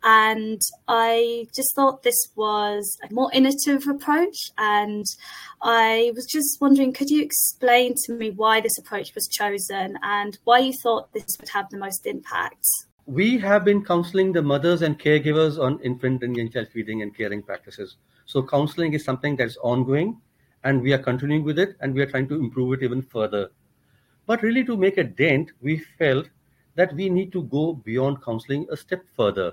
and 0.02 0.60
I 0.88 1.46
just 1.54 1.76
thought 1.76 2.02
this 2.02 2.23
was 2.36 2.96
a 3.08 3.12
more 3.12 3.30
innovative 3.32 3.86
approach. 3.86 4.36
And 4.58 5.04
I 5.62 6.12
was 6.14 6.26
just 6.26 6.60
wondering, 6.60 6.92
could 6.92 7.10
you 7.10 7.22
explain 7.22 7.94
to 8.04 8.12
me 8.12 8.30
why 8.30 8.60
this 8.60 8.78
approach 8.78 9.14
was 9.14 9.28
chosen 9.28 9.98
and 10.02 10.38
why 10.44 10.58
you 10.58 10.72
thought 10.82 11.12
this 11.12 11.36
would 11.40 11.48
have 11.50 11.68
the 11.70 11.78
most 11.78 12.06
impact? 12.06 12.66
We 13.06 13.38
have 13.38 13.64
been 13.64 13.84
counseling 13.84 14.32
the 14.32 14.42
mothers 14.42 14.82
and 14.82 14.98
caregivers 14.98 15.58
on 15.62 15.78
infant 15.80 16.22
and 16.22 16.36
young 16.36 16.50
child 16.50 16.68
feeding 16.72 17.02
and 17.02 17.14
caring 17.14 17.42
practices. 17.42 17.96
So, 18.24 18.42
counseling 18.42 18.94
is 18.94 19.04
something 19.04 19.36
that's 19.36 19.58
ongoing, 19.58 20.20
and 20.62 20.80
we 20.80 20.94
are 20.94 20.98
continuing 20.98 21.44
with 21.44 21.58
it, 21.58 21.76
and 21.80 21.92
we 21.92 22.00
are 22.00 22.06
trying 22.06 22.28
to 22.28 22.36
improve 22.36 22.72
it 22.72 22.82
even 22.82 23.02
further. 23.02 23.50
But 24.24 24.42
really, 24.42 24.64
to 24.64 24.76
make 24.78 24.96
a 24.96 25.04
dent, 25.04 25.52
we 25.60 25.84
felt 25.98 26.30
that 26.76 26.94
we 26.94 27.10
need 27.10 27.30
to 27.32 27.42
go 27.42 27.74
beyond 27.74 28.24
counseling 28.24 28.66
a 28.70 28.76
step 28.76 29.04
further 29.14 29.52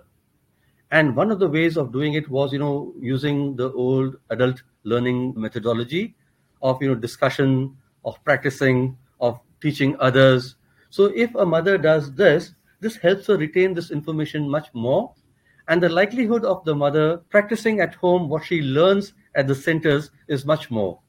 and 0.91 1.15
one 1.15 1.31
of 1.31 1.39
the 1.39 1.48
ways 1.48 1.77
of 1.77 1.93
doing 1.93 2.15
it 2.15 2.29
was, 2.29 2.51
you 2.51 2.60
know, 2.60 2.93
using 3.00 3.55
the 3.55 3.71
old 3.71 4.17
adult 4.29 4.62
learning 4.83 5.33
methodology 5.38 6.15
of, 6.62 6.81
you 6.81 6.89
know, 6.89 6.95
discussion, 6.95 7.77
of 8.03 8.21
practicing, 8.25 8.98
of 9.21 9.39
teaching 9.62 9.95
others. 10.01 10.55
So 10.89 11.05
if 11.15 11.33
a 11.36 11.45
mother 11.45 11.77
does 11.77 12.13
this, 12.13 12.53
this 12.81 12.98
helps 12.98 13.27
her 13.27 13.38
retain 13.38 13.74
this 13.74 13.89
information 13.89 14.50
much 14.50 14.67
more. 14.74 15.13
And 15.69 15.81
the 15.81 15.88
likelihood 15.88 16.43
of 16.43 16.65
the 16.65 16.75
mother 16.75 17.17
practicing 17.29 17.79
at 17.79 17.95
home 17.95 18.27
what 18.27 18.43
she 18.43 18.62
learns 18.62 19.13
at 19.36 19.48
the 19.48 19.55
centers 19.55 20.12
is 20.27 20.45
much 20.45 20.69
more. 20.69 21.00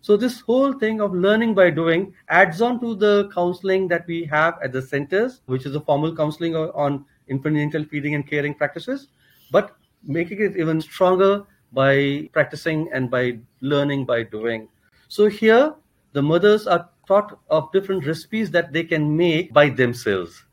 So 0.00 0.16
this 0.16 0.40
whole 0.40 0.72
thing 0.72 1.00
of 1.00 1.14
learning 1.14 1.54
by 1.54 1.70
doing 1.70 2.14
adds 2.28 2.60
on 2.60 2.80
to 2.80 2.96
the 2.96 3.30
counseling 3.32 3.86
that 3.88 4.08
we 4.08 4.24
have 4.24 4.58
at 4.64 4.72
the 4.72 4.82
centers, 4.82 5.42
which 5.46 5.66
is 5.66 5.76
a 5.76 5.80
formal 5.80 6.16
counseling 6.16 6.56
on 6.56 7.04
infant 7.28 7.88
feeding 7.90 8.16
and 8.16 8.26
caring 8.26 8.54
practices 8.54 9.06
but 9.50 9.76
making 10.02 10.40
it 10.40 10.56
even 10.56 10.80
stronger 10.80 11.44
by 11.72 12.28
practicing 12.32 12.88
and 12.92 13.10
by 13.10 13.38
learning 13.60 14.04
by 14.04 14.22
doing. 14.22 14.68
So 15.08 15.26
here 15.28 15.74
the 16.12 16.22
mothers 16.22 16.66
are 16.66 16.88
taught 17.06 17.38
of 17.50 17.72
different 17.72 18.06
recipes 18.06 18.50
that 18.52 18.72
they 18.72 18.84
can 18.84 19.16
make 19.16 19.52
by 19.52 19.68
themselves. 19.68 20.44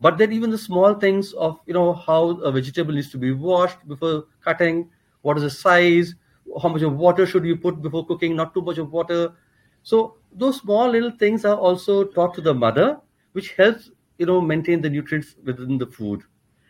But 0.00 0.18
then 0.18 0.32
even 0.32 0.50
the 0.50 0.58
small 0.58 0.94
things 0.94 1.32
of 1.34 1.60
you 1.66 1.74
know 1.74 1.92
how 1.92 2.30
a 2.42 2.50
vegetable 2.50 2.92
needs 2.92 3.10
to 3.10 3.18
be 3.18 3.32
washed 3.32 3.86
before 3.86 4.24
cutting, 4.44 4.90
what 5.22 5.36
is 5.36 5.44
the 5.44 5.50
size, 5.50 6.14
how 6.60 6.68
much 6.68 6.82
of 6.82 6.96
water 6.96 7.24
should 7.26 7.44
you 7.44 7.56
put 7.56 7.80
before 7.80 8.04
cooking, 8.06 8.34
not 8.34 8.52
too 8.52 8.62
much 8.62 8.78
of 8.78 8.90
water. 8.90 9.32
So 9.82 10.16
those 10.32 10.58
small 10.58 10.88
little 10.90 11.12
things 11.12 11.44
are 11.44 11.56
also 11.56 12.04
taught 12.04 12.34
to 12.34 12.40
the 12.40 12.54
mother, 12.54 13.00
which 13.32 13.52
helps 13.52 13.90
you 14.18 14.26
know 14.26 14.40
maintain 14.40 14.80
the 14.80 14.90
nutrients 14.90 15.36
within 15.44 15.78
the 15.78 15.86
food 15.86 16.22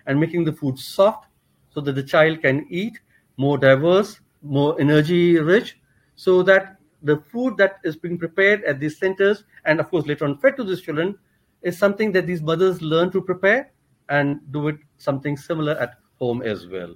and 0.06 0.20
making 0.20 0.44
the 0.44 0.52
food 0.52 0.78
soft 0.78 1.28
so 1.74 1.80
that 1.80 1.94
the 1.94 2.02
child 2.02 2.42
can 2.42 2.66
eat 2.70 2.98
more 3.36 3.58
diverse, 3.58 4.20
more 4.42 4.80
energy 4.80 5.38
rich, 5.38 5.78
so 6.16 6.42
that 6.42 6.76
the 7.02 7.16
food 7.30 7.56
that 7.56 7.78
is 7.84 7.96
being 7.96 8.18
prepared 8.18 8.62
at 8.64 8.78
these 8.78 8.98
centers 8.98 9.44
and 9.64 9.80
of 9.80 9.90
course 9.90 10.06
later 10.06 10.24
on 10.24 10.38
fed 10.38 10.56
to 10.56 10.64
these 10.64 10.80
children 10.80 11.18
is 11.62 11.76
something 11.76 12.12
that 12.12 12.26
these 12.26 12.42
mothers 12.42 12.80
learn 12.82 13.10
to 13.10 13.20
prepare 13.20 13.72
and 14.08 14.40
do 14.52 14.68
it 14.68 14.76
something 14.98 15.36
similar 15.36 15.72
at 15.72 15.94
home 16.18 16.42
as 16.42 16.66
well. 16.66 16.94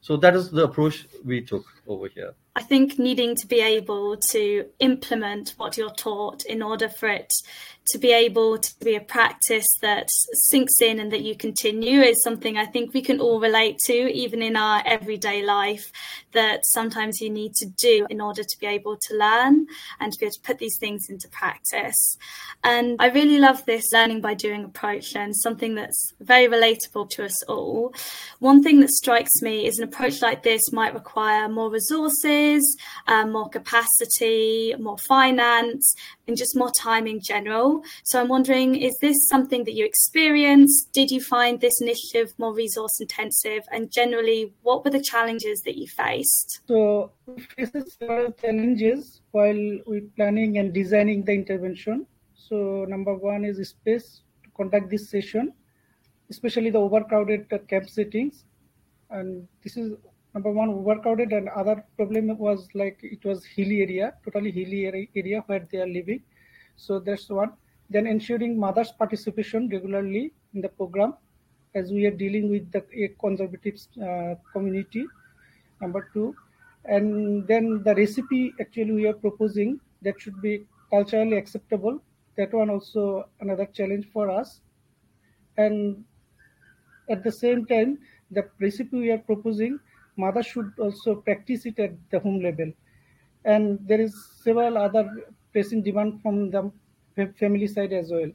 So 0.00 0.16
that 0.18 0.36
is 0.36 0.50
the 0.50 0.64
approach 0.64 1.06
we 1.24 1.40
took 1.40 1.64
over 1.86 2.08
here. 2.08 2.34
I 2.56 2.62
think 2.62 2.98
needing 2.98 3.34
to 3.36 3.46
be 3.46 3.60
able 3.60 4.16
to 4.18 4.66
implement 4.78 5.54
what 5.56 5.76
you're 5.76 5.94
taught 5.94 6.44
in 6.44 6.62
order 6.62 6.88
for 6.88 7.08
it 7.08 7.32
to 7.88 7.98
be 7.98 8.12
able 8.12 8.58
to 8.58 8.70
be 8.80 8.94
a 8.94 9.00
practice 9.00 9.66
that 9.82 10.08
sinks 10.32 10.80
in 10.80 10.98
and 10.98 11.12
that 11.12 11.22
you 11.22 11.36
continue 11.36 12.00
is 12.00 12.22
something 12.22 12.56
I 12.56 12.66
think 12.66 12.94
we 12.94 13.02
can 13.02 13.20
all 13.20 13.40
relate 13.40 13.78
to, 13.86 13.92
even 13.92 14.42
in 14.42 14.56
our 14.56 14.82
everyday 14.86 15.44
life, 15.44 15.92
that 16.32 16.64
sometimes 16.66 17.20
you 17.20 17.30
need 17.30 17.54
to 17.54 17.66
do 17.66 18.06
in 18.08 18.20
order 18.20 18.42
to 18.42 18.58
be 18.58 18.66
able 18.66 18.96
to 19.08 19.16
learn 19.16 19.66
and 20.00 20.12
to 20.12 20.18
be 20.18 20.26
able 20.26 20.32
to 20.32 20.40
put 20.40 20.58
these 20.58 20.76
things 20.80 21.06
into 21.08 21.28
practice. 21.28 22.16
And 22.62 22.96
I 22.98 23.08
really 23.08 23.38
love 23.38 23.64
this 23.66 23.84
learning 23.92 24.22
by 24.22 24.34
doing 24.34 24.64
approach 24.64 25.14
and 25.14 25.36
something 25.36 25.74
that's 25.74 26.14
very 26.20 26.46
relatable 26.46 27.10
to 27.10 27.24
us 27.24 27.42
all. 27.44 27.94
One 28.38 28.62
thing 28.62 28.80
that 28.80 28.90
strikes 28.90 29.42
me 29.42 29.66
is 29.66 29.78
an 29.78 29.84
approach 29.84 30.22
like 30.22 30.42
this 30.42 30.72
might 30.72 30.94
require 30.94 31.48
more 31.48 31.70
resources, 31.70 32.76
um, 33.06 33.32
more 33.32 33.48
capacity, 33.48 34.74
more 34.78 34.98
finance, 34.98 35.94
and 36.26 36.36
just 36.36 36.56
more 36.56 36.70
time 36.80 37.06
in 37.06 37.20
general. 37.20 37.73
So 38.04 38.20
I'm 38.20 38.28
wondering, 38.28 38.76
is 38.76 38.96
this 39.00 39.28
something 39.28 39.64
that 39.64 39.74
you 39.74 39.84
experienced? 39.84 40.92
Did 40.92 41.10
you 41.10 41.20
find 41.20 41.60
this 41.60 41.80
initiative 41.80 42.34
more 42.38 42.54
resource 42.54 43.00
intensive? 43.00 43.62
And 43.72 43.90
generally, 43.90 44.52
what 44.62 44.84
were 44.84 44.90
the 44.90 45.02
challenges 45.02 45.62
that 45.62 45.76
you 45.76 45.86
faced? 45.88 46.60
So 46.68 47.12
we 47.26 47.40
faced 47.42 47.98
several 47.98 48.32
challenges 48.32 49.20
while 49.30 49.78
we 49.86 50.00
planning 50.16 50.58
and 50.58 50.72
designing 50.72 51.24
the 51.24 51.32
intervention. 51.32 52.06
So 52.34 52.84
number 52.88 53.14
one 53.14 53.44
is 53.44 53.66
space 53.68 54.22
to 54.44 54.50
conduct 54.50 54.90
this 54.90 55.10
session, 55.10 55.52
especially 56.30 56.70
the 56.70 56.78
overcrowded 56.78 57.52
uh, 57.52 57.58
camp 57.68 57.88
settings. 57.88 58.44
And 59.10 59.48
this 59.62 59.76
is 59.76 59.92
number 60.34 60.50
one 60.50 60.68
overcrowded 60.68 61.32
and 61.32 61.48
other 61.48 61.84
problem 61.96 62.36
was 62.36 62.68
like 62.74 62.98
it 63.02 63.24
was 63.24 63.44
hilly 63.44 63.80
area 63.82 64.12
totally 64.24 64.50
hilly 64.50 65.08
area 65.14 65.42
where 65.46 65.66
they 65.70 65.78
are 65.78 65.92
living 65.98 66.22
so 66.76 66.98
that's 66.98 67.28
one 67.28 67.52
then 67.94 68.08
ensuring 68.08 68.58
mothers 68.58 68.90
participation 68.90 69.68
regularly 69.68 70.32
in 70.52 70.60
the 70.60 70.68
program 70.68 71.14
as 71.76 71.92
we 71.92 72.04
are 72.06 72.16
dealing 72.22 72.50
with 72.50 72.64
the 72.72 72.82
conservative 73.20 73.76
uh, 74.02 74.34
community 74.52 75.04
number 75.80 76.10
two. 76.12 76.34
And 76.86 77.46
then 77.46 77.82
the 77.84 77.94
recipe 77.94 78.52
actually 78.60 78.90
we 78.90 79.06
are 79.06 79.20
proposing 79.26 79.80
that 80.02 80.20
should 80.20 80.42
be 80.42 80.66
culturally 80.90 81.36
acceptable. 81.36 82.02
That 82.36 82.52
one 82.52 82.68
also 82.68 83.28
another 83.40 83.66
challenge 83.66 84.08
for 84.12 84.28
us. 84.28 84.60
And 85.56 86.04
at 87.08 87.22
the 87.22 87.30
same 87.30 87.64
time 87.64 87.98
the 88.32 88.48
recipe 88.58 88.96
we 88.96 89.10
are 89.12 89.18
proposing 89.18 89.78
mother 90.16 90.42
should 90.42 90.72
also 90.80 91.14
practice 91.14 91.64
it 91.64 91.78
at 91.78 91.92
the 92.10 92.18
home 92.18 92.42
level. 92.42 92.72
And 93.44 93.78
there 93.86 94.00
is 94.00 94.14
several 94.42 94.78
other 94.78 95.08
pressing 95.52 95.82
demand 95.82 96.20
from 96.22 96.50
the 96.50 96.72
family 97.38 97.66
side 97.66 97.92
as 97.92 98.10
well. 98.10 98.30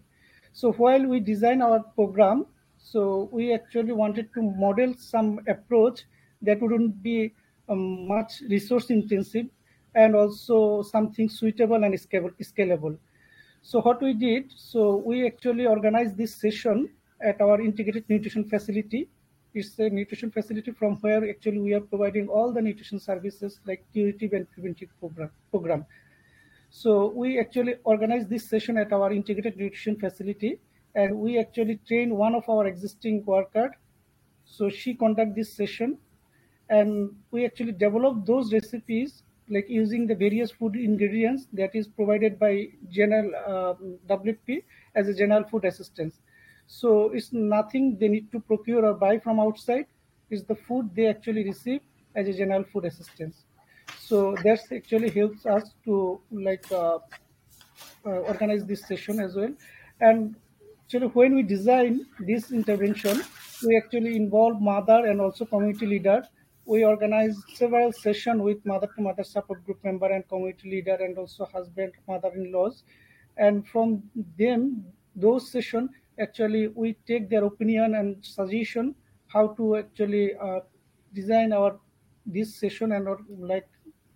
So 0.53 0.71
while 0.73 1.05
we 1.05 1.19
design 1.19 1.61
our 1.61 1.79
program, 1.95 2.45
so 2.77 3.29
we 3.31 3.53
actually 3.53 3.91
wanted 3.91 4.33
to 4.33 4.41
model 4.41 4.93
some 4.97 5.39
approach 5.47 6.03
that 6.41 6.61
wouldn't 6.61 7.03
be 7.03 7.33
um, 7.67 8.07
much 8.07 8.41
resource 8.49 8.89
intensive 8.89 9.45
and 9.95 10.15
also 10.15 10.81
something 10.81 11.29
suitable 11.29 11.83
and 11.83 11.93
scalable. 11.93 12.97
So 13.61 13.81
what 13.81 14.01
we 14.01 14.13
did, 14.13 14.51
so 14.55 14.95
we 14.97 15.27
actually 15.27 15.65
organized 15.65 16.17
this 16.17 16.35
session 16.35 16.89
at 17.21 17.41
our 17.41 17.59
integrated 17.59 18.05
nutrition 18.09 18.45
facility 18.45 19.09
it's 19.53 19.79
a 19.79 19.89
nutrition 19.89 20.29
facility 20.29 20.71
from 20.71 20.95
where 20.97 21.27
actually 21.27 21.59
we 21.59 21.73
are 21.73 21.81
providing 21.81 22.27
all 22.27 22.53
the 22.53 22.61
nutrition 22.61 22.99
services 22.99 23.59
like 23.65 23.83
curative 23.93 24.33
and 24.33 24.49
preventive 24.51 24.89
program. 24.99 25.31
program. 25.49 25.85
So 26.69 27.07
we 27.07 27.39
actually 27.39 27.75
organized 27.83 28.29
this 28.29 28.47
session 28.47 28.77
at 28.77 28.93
our 28.93 29.11
integrated 29.11 29.57
nutrition 29.57 29.95
facility 29.99 30.59
and 30.95 31.15
we 31.15 31.39
actually 31.39 31.79
trained 31.87 32.15
one 32.15 32.35
of 32.35 32.47
our 32.47 32.67
existing 32.67 33.25
worker. 33.25 33.75
So 34.45 34.69
she 34.69 34.93
conduct 34.93 35.35
this 35.35 35.53
session 35.53 35.97
and 36.69 37.15
we 37.31 37.45
actually 37.45 37.71
developed 37.71 38.25
those 38.25 38.53
recipes 38.53 39.23
like 39.49 39.67
using 39.67 40.05
the 40.05 40.15
various 40.15 40.51
food 40.51 40.75
ingredients 40.75 41.47
that 41.53 41.73
is 41.73 41.87
provided 41.87 42.37
by 42.37 42.67
general 42.89 43.31
uh, 43.35 43.73
WFP 44.07 44.63
as 44.95 45.07
a 45.07 45.13
general 45.13 45.43
food 45.43 45.65
assistance. 45.65 46.19
So 46.67 47.09
it's 47.13 47.33
nothing 47.33 47.97
they 47.99 48.07
need 48.07 48.31
to 48.31 48.39
procure 48.39 48.85
or 48.85 48.93
buy 48.93 49.17
from 49.17 49.39
outside. 49.39 49.85
It's 50.29 50.43
the 50.43 50.55
food 50.55 50.91
they 50.95 51.07
actually 51.07 51.43
receive 51.43 51.81
as 52.15 52.27
a 52.27 52.33
general 52.33 52.63
food 52.63 52.85
assistance. 52.85 53.45
So 54.09 54.35
that 54.43 54.61
actually 54.75 55.11
helps 55.11 55.45
us 55.45 55.65
to 55.85 56.19
like 56.31 56.65
uh, 56.71 56.97
uh, 58.03 58.19
organize 58.31 58.65
this 58.65 58.87
session 58.87 59.19
as 59.19 59.35
well. 59.35 59.53
And 60.01 60.35
actually, 60.85 61.09
when 61.09 61.35
we 61.35 61.43
design 61.43 62.07
this 62.19 62.51
intervention, 62.51 63.21
we 63.63 63.77
actually 63.77 64.15
involve 64.15 64.59
mother 64.59 65.05
and 65.05 65.21
also 65.21 65.45
community 65.45 65.85
leader. 65.85 66.23
We 66.65 66.83
organize 66.85 67.35
several 67.53 67.91
sessions 67.91 68.41
with 68.41 68.65
mother-to-mother 68.65 69.23
support 69.23 69.63
group 69.63 69.83
member 69.83 70.07
and 70.11 70.27
community 70.27 70.71
leader 70.71 70.97
and 70.99 71.15
also 71.15 71.45
husband, 71.45 71.93
mother-in-laws. 72.07 72.83
And 73.37 73.67
from 73.67 74.01
them, 74.39 74.85
those 75.15 75.51
sessions 75.51 75.91
actually 76.19 76.67
we 76.69 76.93
take 77.05 77.29
their 77.29 77.45
opinion 77.45 77.93
and 77.93 78.25
suggestion 78.25 78.95
how 79.27 79.49
to 79.49 79.77
actually 79.77 80.33
uh, 80.35 80.61
design 81.13 81.53
our 81.53 81.79
this 82.25 82.55
session 82.55 82.91
and 82.91 83.07
or 83.07 83.19
like 83.37 83.67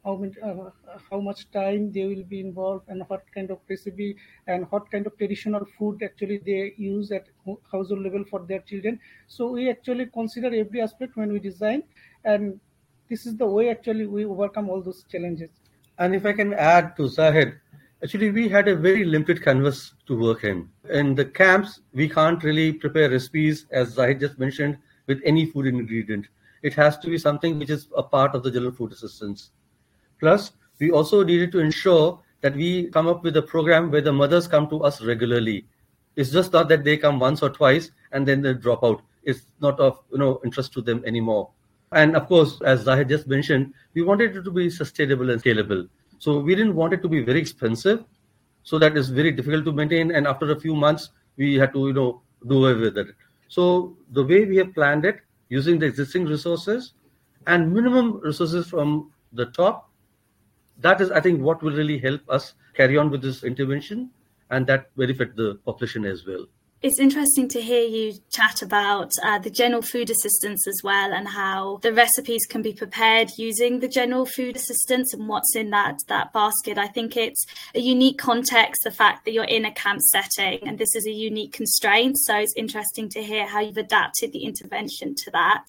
how 0.03 0.15
much, 0.15 0.33
uh, 0.43 0.69
how 1.10 1.19
much 1.19 1.50
time 1.51 1.91
they 1.91 2.05
will 2.05 2.24
be 2.24 2.39
involved 2.39 2.86
and 2.89 3.03
what 3.07 3.24
kind 3.33 3.51
of 3.51 3.60
recipe 3.69 4.15
and 4.48 4.69
what 4.72 4.89
kind 4.91 5.07
of 5.07 5.17
traditional 5.17 5.65
food 5.77 6.03
actually 6.03 6.39
they 6.45 6.74
use 6.77 7.12
at 7.12 7.27
household 7.72 8.01
level 8.01 8.24
for 8.29 8.45
their 8.48 8.60
children 8.60 9.00
so 9.27 9.48
we 9.48 9.69
actually 9.69 10.05
consider 10.07 10.53
every 10.53 10.81
aspect 10.81 11.15
when 11.15 11.31
we 11.31 11.39
design 11.39 11.83
and 12.25 12.60
this 13.10 13.25
is 13.25 13.36
the 13.38 13.45
way 13.45 13.69
actually 13.69 14.05
we 14.05 14.25
overcome 14.25 14.69
all 14.69 14.81
those 14.81 15.03
challenges 15.12 15.50
and 16.00 16.15
if 16.15 16.25
i 16.25 16.33
can 16.33 16.53
add 16.53 16.95
to 16.98 17.07
zahid 17.07 17.60
Actually, 18.03 18.31
we 18.31 18.50
had 18.50 18.67
a 18.67 18.75
very 18.75 19.05
limited 19.05 19.41
canvas 19.41 19.93
to 20.07 20.19
work 20.19 20.43
in. 20.43 20.67
In 20.89 21.15
the 21.15 21.24
camps, 21.24 21.79
we 21.93 22.10
can't 22.10 22.43
really 22.43 22.74
prepare 22.74 23.10
recipes, 23.10 23.65
as 23.72 23.98
I 23.98 24.13
just 24.13 24.38
mentioned, 24.38 24.77
with 25.07 25.22
any 25.24 25.45
food 25.45 25.67
ingredient. 25.67 26.27
It 26.63 26.74
has 26.74 26.98
to 26.98 27.07
be 27.07 27.17
something 27.17 27.57
which 27.57 27.69
is 27.69 27.88
a 27.95 28.03
part 28.03 28.36
of 28.36 28.43
the 28.43 28.51
general 28.51 28.74
food 28.74 28.91
assistance. 28.91 29.51
Plus, 30.24 30.53
we 30.80 30.89
also 30.89 31.22
needed 31.22 31.51
to 31.51 31.60
ensure 31.60 32.18
that 32.39 32.56
we 32.56 32.89
come 32.92 33.08
up 33.08 33.25
with 33.25 33.36
a 33.36 33.42
program 33.42 33.92
where 33.92 34.00
the 34.00 34.13
mothers 34.13 34.48
come 34.48 34.70
to 34.70 34.82
us 34.82 35.01
regularly. 35.01 35.65
It's 36.15 36.32
just 36.32 36.53
not 36.53 36.70
that 36.70 36.86
they 36.86 36.96
come 36.96 37.20
once 37.20 37.44
or 37.44 37.50
twice 37.50 37.92
and 38.13 38.25
then 38.25 38.42
they 38.42 38.53
drop 38.53 38.86
out. 38.86 39.01
It's 39.24 39.42
not 39.60 39.82
of 39.82 40.00
you 40.13 40.20
know 40.20 40.39
interest 40.46 40.72
to 40.75 40.82
them 40.82 41.03
anymore. 41.06 41.50
And 41.92 42.15
of 42.15 42.30
course, 42.30 42.62
as 42.62 42.84
Zahid 42.84 43.10
just 43.10 43.27
mentioned, 43.27 43.74
we 43.96 44.01
wanted 44.01 44.38
it 44.38 44.44
to 44.44 44.51
be 44.51 44.70
sustainable 44.70 45.30
and 45.30 45.44
scalable. 45.44 45.89
So 46.20 46.39
we 46.39 46.56
didn't 46.56 46.75
want 46.75 46.94
it 46.94 47.01
to 47.01 47.10
be 47.10 47.22
very 47.22 47.42
expensive, 47.42 48.06
so 48.63 48.80
that 48.80 48.96
is 48.96 49.10
very 49.10 49.32
difficult 49.34 49.65
to 49.65 49.74
maintain. 49.74 50.12
And 50.12 50.25
after 50.25 50.50
a 50.53 50.58
few 50.58 50.74
months, 50.74 51.10
we 51.36 51.56
had 51.56 51.74
to 51.74 51.88
you 51.88 51.94
know 51.94 52.22
do 52.48 52.65
away 52.65 52.80
with 52.80 52.98
it. 52.98 53.08
So 53.50 53.98
the 54.13 54.24
way 54.24 54.46
we 54.46 54.56
have 54.56 54.74
planned 54.74 55.03
it, 55.03 55.18
using 55.50 55.80
the 55.80 55.86
existing 55.86 56.27
resources 56.27 56.94
and 57.46 57.74
minimum 57.74 58.22
resources 58.22 58.70
from 58.70 59.12
the 59.34 59.48
top, 59.48 59.89
that 60.80 61.01
is, 61.01 61.12
I 61.12 61.22
think, 61.22 61.42
what 61.42 61.62
will 61.63 61.74
really 61.74 61.98
help 62.00 62.22
us 62.30 62.53
carry 62.74 62.98
on 62.98 63.10
with 63.10 63.22
this 63.22 63.44
intervention, 63.44 64.12
and 64.50 64.68
that 64.68 64.96
benefit 64.96 65.36
the 65.36 65.56
population 65.65 66.06
as 66.06 66.25
well. 66.25 66.46
It's 66.84 67.00
interesting 67.00 67.48
to 67.48 67.62
hear 67.62 67.88
you 67.88 68.12
chat 68.30 68.62
about 68.62 69.13
uh, 69.24 69.40
the 69.40 69.50
general 69.50 69.82
food 69.82 70.10
assistance 70.10 70.68
as 70.68 70.82
well 70.84 71.13
and 71.13 71.30
how 71.30 71.80
the 71.82 71.94
recipes 71.94 72.46
can 72.46 72.62
be 72.62 72.74
prepared 72.74 73.30
using 73.38 73.80
the 73.80 73.88
general 73.88 74.25
food 74.25 74.58
assistance 74.58 75.13
and 75.13 75.30
what's 75.30 75.56
in 75.56 75.70
that 75.70 76.00
that 76.10 76.34
basket. 76.34 76.78
I 76.78 76.88
think 76.88 77.16
it's 77.16 77.46
a 77.74 77.80
unique 77.80 78.18
context, 78.18 78.84
the 78.84 78.92
fact 78.92 79.24
that 79.24 79.32
you're 79.32 79.46
in 79.46 79.63
a 79.63 79.72
camp 79.72 80.02
setting 80.02 80.60
and 80.68 80.78
this 80.78 80.94
is 80.94 81.08
a 81.08 81.12
unique 81.12 81.54
constraint. 81.54 82.18
So 82.18 82.36
it's 82.36 82.54
interesting 82.58 83.08
to 83.12 83.24
hear 83.24 83.48
how 83.48 83.62
you've 83.62 83.78
adapted 83.78 84.34
the 84.34 84.44
intervention 84.44 85.16
to 85.20 85.32
that. 85.32 85.63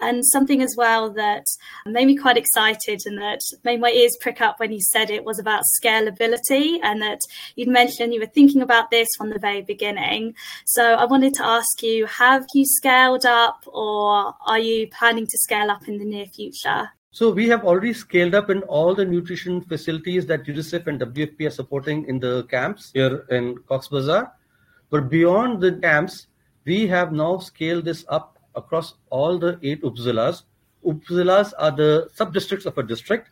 And 0.00 0.26
something 0.26 0.60
as 0.60 0.74
well 0.76 1.08
that 1.12 1.46
made 1.86 2.08
me 2.08 2.16
quite 2.16 2.36
excited 2.36 3.02
and 3.06 3.16
that 3.18 3.42
made 3.62 3.80
my 3.80 3.90
ears 3.90 4.16
prick 4.20 4.40
up 4.40 4.58
when 4.58 4.72
you 4.72 4.80
said 4.80 5.08
it 5.08 5.24
was 5.24 5.38
about 5.38 5.62
scalability 5.80 6.80
and 6.82 7.00
that 7.00 7.20
you'd 7.54 7.68
mentioned 7.68 8.12
you 8.12 8.18
were 8.18 8.26
thinking 8.26 8.60
about 8.60 8.90
this 8.90 9.06
from 9.16 9.30
the 9.30 9.38
very 9.38 9.62
beginning. 9.62 10.34
So 10.64 10.94
I 10.94 11.04
wanted 11.04 11.34
to 11.34 11.44
ask 11.44 11.82
you 11.82 12.06
have 12.06 12.46
you 12.54 12.64
scaled 12.64 13.26
up 13.26 13.64
or 13.66 14.34
are 14.46 14.58
you 14.58 14.88
planning 14.88 15.26
to 15.26 15.38
scale 15.38 15.70
up 15.70 15.88
in 15.88 15.98
the 15.98 16.04
near 16.04 16.26
future? 16.26 16.90
So 17.10 17.30
we 17.30 17.48
have 17.48 17.64
already 17.64 17.92
scaled 17.94 18.34
up 18.34 18.50
in 18.50 18.62
all 18.62 18.94
the 18.94 19.04
nutrition 19.04 19.60
facilities 19.62 20.26
that 20.26 20.44
UNICEF 20.44 20.86
and 20.86 21.00
WFP 21.00 21.46
are 21.46 21.50
supporting 21.50 22.06
in 22.06 22.20
the 22.20 22.44
camps 22.44 22.90
here 22.92 23.24
in 23.30 23.56
Cox 23.68 23.88
Bazar. 23.88 24.32
But 24.90 25.08
beyond 25.08 25.60
the 25.60 25.72
camps, 25.72 26.26
we 26.64 26.86
have 26.86 27.12
now 27.12 27.38
scaled 27.38 27.86
this 27.86 28.04
up 28.08 28.38
across 28.54 28.94
all 29.10 29.38
the 29.38 29.58
eight 29.62 29.82
upzilas. 29.82 30.42
Upzilas 30.84 31.52
are 31.58 31.70
the 31.70 32.08
sub-districts 32.14 32.66
of 32.66 32.76
a 32.78 32.82
district 32.82 33.30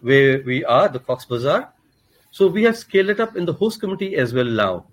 where 0.00 0.42
we 0.42 0.64
are, 0.64 0.88
the 0.88 0.98
Cox 0.98 1.24
Bazar. 1.24 1.72
So 2.32 2.48
we 2.48 2.64
have 2.64 2.76
scaled 2.76 3.10
it 3.10 3.20
up 3.20 3.36
in 3.36 3.44
the 3.44 3.52
host 3.52 3.80
community 3.80 4.16
as 4.16 4.34
well 4.34 4.44
now. 4.44 4.86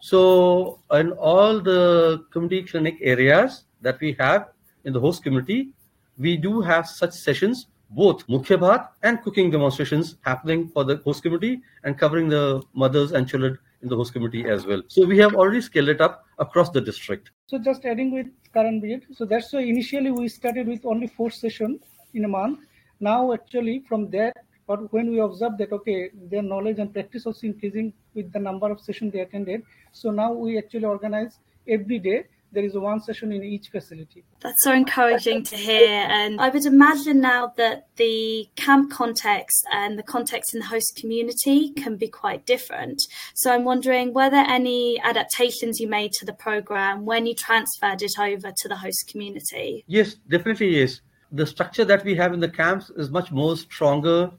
So 0.00 0.80
in 0.92 1.12
all 1.12 1.60
the 1.60 2.24
community 2.30 2.62
clinic 2.62 2.98
areas 3.00 3.64
that 3.82 4.00
we 4.00 4.12
have 4.18 4.48
in 4.84 4.92
the 4.92 5.00
host 5.00 5.22
community, 5.22 5.70
we 6.18 6.36
do 6.36 6.60
have 6.60 6.86
such 6.86 7.12
sessions, 7.12 7.66
both 7.90 8.26
Mukhya 8.26 8.58
Bhat 8.58 8.88
and 9.02 9.22
cooking 9.22 9.50
demonstrations 9.50 10.16
happening 10.22 10.68
for 10.68 10.84
the 10.84 10.96
host 10.98 11.22
community 11.22 11.62
and 11.84 11.98
covering 11.98 12.28
the 12.28 12.62
mothers 12.74 13.12
and 13.12 13.28
children 13.28 13.58
in 13.82 13.88
the 13.88 13.96
host 13.96 14.12
community 14.12 14.48
as 14.48 14.66
well. 14.66 14.82
So 14.88 15.06
we 15.06 15.18
have 15.18 15.34
already 15.34 15.60
scaled 15.60 15.88
it 15.88 16.00
up 16.00 16.24
across 16.38 16.70
the 16.70 16.80
district. 16.80 17.30
So 17.46 17.58
just 17.58 17.84
adding 17.84 18.12
with 18.12 18.26
current 18.52 18.82
budget. 18.82 19.04
So 19.12 19.24
that's 19.24 19.52
why 19.52 19.60
initially 19.60 20.10
we 20.10 20.28
started 20.28 20.66
with 20.66 20.84
only 20.84 21.06
four 21.06 21.30
sessions 21.30 21.80
in 22.14 22.24
a 22.24 22.28
month. 22.28 22.60
Now 23.00 23.32
actually 23.32 23.84
from 23.88 24.10
that 24.10 24.36
or 24.68 24.76
when 24.96 25.10
we 25.10 25.18
observe 25.18 25.58
that 25.58 25.72
okay 25.72 26.10
their 26.30 26.42
knowledge 26.42 26.78
and 26.78 26.92
practice 26.92 27.26
also 27.26 27.46
increasing 27.46 27.92
with 28.14 28.32
the 28.32 28.38
number 28.38 28.70
of 28.70 28.80
sessions 28.80 29.12
they 29.12 29.20
attended 29.20 29.62
so 29.92 30.10
now 30.10 30.32
we 30.32 30.58
actually 30.58 30.84
organize 30.84 31.38
every 31.66 31.98
day 31.98 32.24
there 32.52 32.64
is 32.64 32.74
one 32.74 33.00
session 33.00 33.32
in 33.32 33.42
each 33.42 33.68
facility. 33.68 34.24
That's 34.40 34.62
so 34.62 34.72
encouraging 34.72 35.42
to 35.44 35.56
hear. 35.56 36.06
And 36.08 36.40
I 36.40 36.48
would 36.48 36.64
imagine 36.64 37.20
now 37.20 37.52
that 37.56 37.88
the 37.96 38.48
camp 38.56 38.90
context 38.90 39.66
and 39.72 39.98
the 39.98 40.02
context 40.02 40.54
in 40.54 40.60
the 40.60 40.66
host 40.66 40.96
community 40.98 41.72
can 41.74 41.96
be 41.96 42.08
quite 42.08 42.46
different. 42.46 43.00
So 43.34 43.52
I'm 43.52 43.64
wondering, 43.64 44.14
were 44.14 44.30
there 44.30 44.46
any 44.46 45.00
adaptations 45.00 45.78
you 45.78 45.88
made 45.88 46.12
to 46.12 46.24
the 46.24 46.32
program 46.32 47.04
when 47.04 47.26
you 47.26 47.34
transferred 47.34 48.02
it 48.02 48.12
over 48.18 48.52
to 48.56 48.68
the 48.68 48.76
host 48.76 49.08
community? 49.10 49.84
Yes, 49.86 50.14
definitely 50.28 50.78
yes. 50.78 51.00
The 51.30 51.46
structure 51.46 51.84
that 51.84 52.04
we 52.04 52.14
have 52.14 52.32
in 52.32 52.40
the 52.40 52.48
camps 52.48 52.90
is 52.96 53.10
much 53.10 53.30
more 53.30 53.56
stronger 53.56 54.30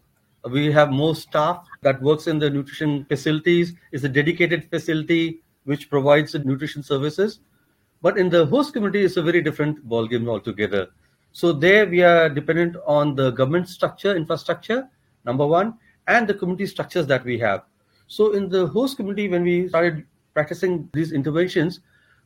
we 0.50 0.72
have 0.72 0.90
more 0.92 1.16
staff 1.16 1.66
that 1.82 2.02
works 2.02 2.28
in 2.28 2.40
the 2.40 2.50
nutrition 2.50 3.06
facilities. 3.06 3.74
It's 3.92 4.04
a 4.04 4.10
dedicated 4.10 4.70
facility 4.70 5.42
which 5.66 5.90
provides 5.90 6.32
the 6.32 6.40
nutrition 6.40 6.82
services. 6.84 7.40
But 8.02 8.18
in 8.18 8.30
the 8.30 8.46
host 8.46 8.74
community, 8.74 9.04
it's 9.04 9.18
a 9.18 9.22
very 9.22 9.42
different 9.42 9.88
ballgame 9.88 10.28
altogether. 10.30 10.88
So 11.32 11.52
there 11.52 11.86
we 11.86 12.02
are 12.02 12.30
dependent 12.30 12.78
on 12.88 13.16
the 13.16 13.32
government 13.32 13.68
structure, 13.68 14.16
infrastructure, 14.16 14.88
number 15.26 15.46
one, 15.46 15.76
and 16.08 16.28
the 16.28 16.34
community 16.34 16.66
structures 16.66 17.06
that 17.08 17.24
we 17.24 17.38
have. 17.40 17.64
So 18.08 18.32
in 18.34 18.50
the 18.50 18.68
host 18.68 18.98
community, 18.98 19.28
when 19.28 19.44
we 19.44 19.68
started 19.68 20.06
practicing 20.34 20.90
these 20.94 21.12
interventions, 21.12 21.82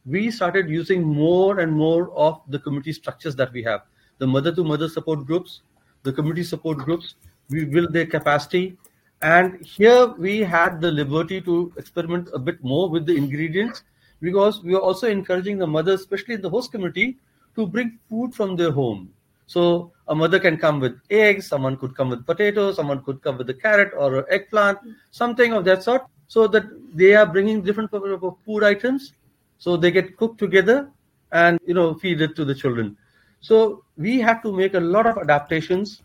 we 0.06 0.30
started 0.32 0.70
using 0.70 1.04
more 1.04 1.60
and 1.60 1.72
more 1.72 2.12
of 2.12 2.42
the 2.48 2.60
community 2.60 2.94
structures 2.94 3.36
that 3.38 3.52
we 3.52 3.64
have. 3.64 3.82
The 4.20 4.28
mother-to-mother 4.28 4.90
support 4.90 5.26
groups, 5.26 5.62
the 6.04 6.14
community 6.14 6.44
support 6.44 6.78
groups, 6.78 7.16
we 7.50 7.66
build 7.66 7.94
their 7.94 8.06
capacity. 8.06 8.78
And 9.22 9.64
here 9.66 10.08
we 10.08 10.40
had 10.40 10.82
the 10.82 10.92
liberty 10.92 11.42
to 11.42 11.72
experiment 11.78 12.30
a 12.34 12.40
bit 12.40 12.64
more 12.64 12.90
with 12.90 13.06
the 13.06 13.16
ingredients 13.16 13.84
because 14.22 14.64
we 14.64 14.74
are 14.76 14.82
also 14.82 15.08
encouraging 15.08 15.58
the 15.58 15.68
mothers, 15.68 16.02
especially 16.02 16.36
in 16.36 16.42
the 16.42 16.50
host 16.50 16.72
community, 16.72 17.18
to 17.56 17.68
bring 17.68 18.00
food 18.10 18.34
from 18.34 18.56
their 18.56 18.72
home. 18.72 19.14
So 19.48 19.92
a 20.08 20.16
mother 20.16 20.40
can 20.40 20.58
come 20.58 20.80
with 20.80 21.00
eggs, 21.10 21.48
someone 21.48 21.78
could 21.78 21.96
come 21.96 22.10
with 22.10 22.26
potatoes, 22.26 22.78
someone 22.78 23.04
could 23.04 23.22
come 23.22 23.38
with 23.38 23.50
a 23.50 23.54
carrot 23.54 23.92
or 23.96 24.20
an 24.20 24.26
eggplant, 24.30 24.80
something 25.12 25.54
of 25.54 25.66
that 25.66 25.84
sort, 25.84 26.04
so 26.28 26.48
that 26.48 26.64
they 26.96 27.16
are 27.16 27.26
bringing 27.26 27.62
different 27.62 27.92
food 27.92 28.64
items, 28.64 29.14
so 29.58 29.78
they 29.78 29.92
get 29.92 30.18
cooked 30.18 30.40
together 30.40 30.90
and 31.32 31.60
you 31.66 31.74
know 31.74 31.94
feed 31.96 32.22
it 32.22 32.36
to 32.36 32.46
the 32.46 32.56
children. 32.56 32.96
So 33.42 33.84
we 33.98 34.20
have 34.20 34.42
to 34.44 34.54
make 34.54 34.74
a 34.74 34.80
lot 34.80 35.06
of 35.06 35.18
adaptations 35.18 36.02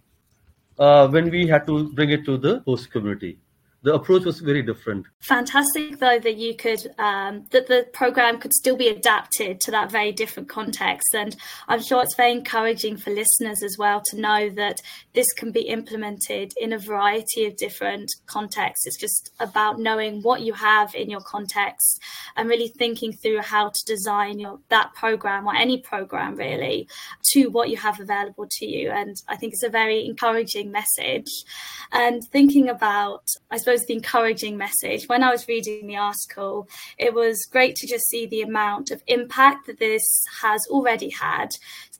uh, 0.78 1.08
when 1.08 1.30
we 1.30 1.46
had 1.46 1.66
to 1.66 1.92
bring 1.92 2.10
it 2.10 2.24
to 2.24 2.36
the 2.38 2.62
host 2.66 2.90
community 2.90 3.38
the 3.82 3.94
approach 3.94 4.24
was 4.24 4.40
very 4.40 4.62
different. 4.62 5.06
Fantastic, 5.20 5.98
though, 5.98 6.18
that 6.18 6.36
you 6.36 6.54
could 6.54 6.84
um, 6.98 7.46
that 7.50 7.68
the 7.68 7.86
program 7.92 8.38
could 8.38 8.52
still 8.52 8.76
be 8.76 8.88
adapted 8.88 9.60
to 9.60 9.70
that 9.70 9.90
very 9.90 10.12
different 10.12 10.48
context, 10.48 11.14
and 11.14 11.36
I'm 11.68 11.82
sure 11.82 12.02
it's 12.02 12.16
very 12.16 12.32
encouraging 12.32 12.96
for 12.96 13.10
listeners 13.10 13.62
as 13.62 13.76
well 13.78 14.02
to 14.06 14.20
know 14.20 14.50
that 14.50 14.80
this 15.14 15.32
can 15.34 15.52
be 15.52 15.62
implemented 15.62 16.52
in 16.56 16.72
a 16.72 16.78
variety 16.78 17.46
of 17.46 17.56
different 17.56 18.10
contexts. 18.26 18.86
It's 18.86 18.98
just 18.98 19.30
about 19.38 19.78
knowing 19.78 20.22
what 20.22 20.40
you 20.40 20.54
have 20.54 20.94
in 20.94 21.10
your 21.10 21.20
context 21.20 22.00
and 22.36 22.48
really 22.48 22.68
thinking 22.68 23.12
through 23.12 23.42
how 23.42 23.68
to 23.68 23.84
design 23.86 24.38
your 24.38 24.58
that 24.70 24.92
program 24.94 25.46
or 25.46 25.54
any 25.54 25.78
program 25.78 26.36
really 26.36 26.88
to 27.32 27.46
what 27.48 27.70
you 27.70 27.76
have 27.76 28.00
available 28.00 28.46
to 28.50 28.66
you. 28.66 28.90
And 28.90 29.16
I 29.28 29.36
think 29.36 29.52
it's 29.52 29.62
a 29.62 29.68
very 29.68 30.06
encouraging 30.06 30.70
message. 30.70 31.30
And 31.92 32.22
thinking 32.24 32.68
about, 32.68 33.24
I 33.50 33.56
suppose 33.56 33.67
suppose 33.68 33.86
the 33.86 33.94
encouraging 33.94 34.56
message. 34.56 35.08
When 35.08 35.22
I 35.22 35.30
was 35.30 35.46
reading 35.46 35.86
the 35.86 35.96
article, 35.96 36.68
it 36.96 37.12
was 37.12 37.46
great 37.50 37.76
to 37.76 37.86
just 37.86 38.08
see 38.08 38.26
the 38.26 38.40
amount 38.40 38.90
of 38.90 39.02
impact 39.06 39.66
that 39.66 39.78
this 39.78 40.02
has 40.40 40.62
already 40.70 41.10
had. 41.10 41.50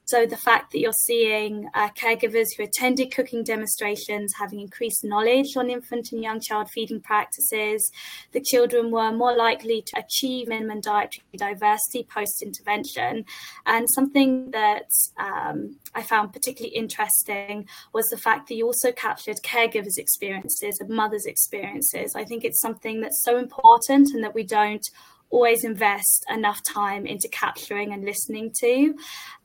So 0.09 0.25
the 0.25 0.37
fact 0.37 0.71
that 0.71 0.79
you're 0.79 0.91
seeing 0.91 1.69
uh, 1.75 1.89
caregivers 1.89 2.47
who 2.57 2.63
attended 2.63 3.13
cooking 3.13 3.43
demonstrations 3.43 4.33
having 4.39 4.59
increased 4.59 5.03
knowledge 5.03 5.55
on 5.55 5.69
infant 5.69 6.11
and 6.11 6.23
young 6.23 6.39
child 6.39 6.71
feeding 6.71 6.99
practices, 6.99 7.91
the 8.31 8.41
children 8.41 8.89
were 8.89 9.11
more 9.11 9.35
likely 9.35 9.83
to 9.83 9.99
achieve 9.99 10.47
minimum 10.47 10.81
dietary 10.81 11.23
diversity 11.37 12.07
post 12.11 12.41
intervention. 12.41 13.23
And 13.67 13.87
something 13.87 14.49
that 14.49 14.89
um, 15.19 15.77
I 15.93 16.01
found 16.01 16.33
particularly 16.33 16.75
interesting 16.75 17.67
was 17.93 18.07
the 18.07 18.17
fact 18.17 18.47
that 18.47 18.55
you 18.55 18.65
also 18.65 18.91
captured 18.91 19.37
caregivers' 19.43 19.99
experiences 19.99 20.79
and 20.79 20.89
mothers' 20.89 21.27
experiences. 21.27 22.13
I 22.15 22.23
think 22.23 22.43
it's 22.43 22.61
something 22.61 23.01
that's 23.01 23.21
so 23.21 23.37
important 23.37 24.09
and 24.15 24.23
that 24.23 24.33
we 24.33 24.43
don't 24.43 24.85
always 25.29 25.63
invest 25.63 26.25
enough 26.29 26.61
time 26.63 27.05
into 27.05 27.27
capturing 27.29 27.93
and 27.93 28.03
listening 28.03 28.51
to. 28.59 28.95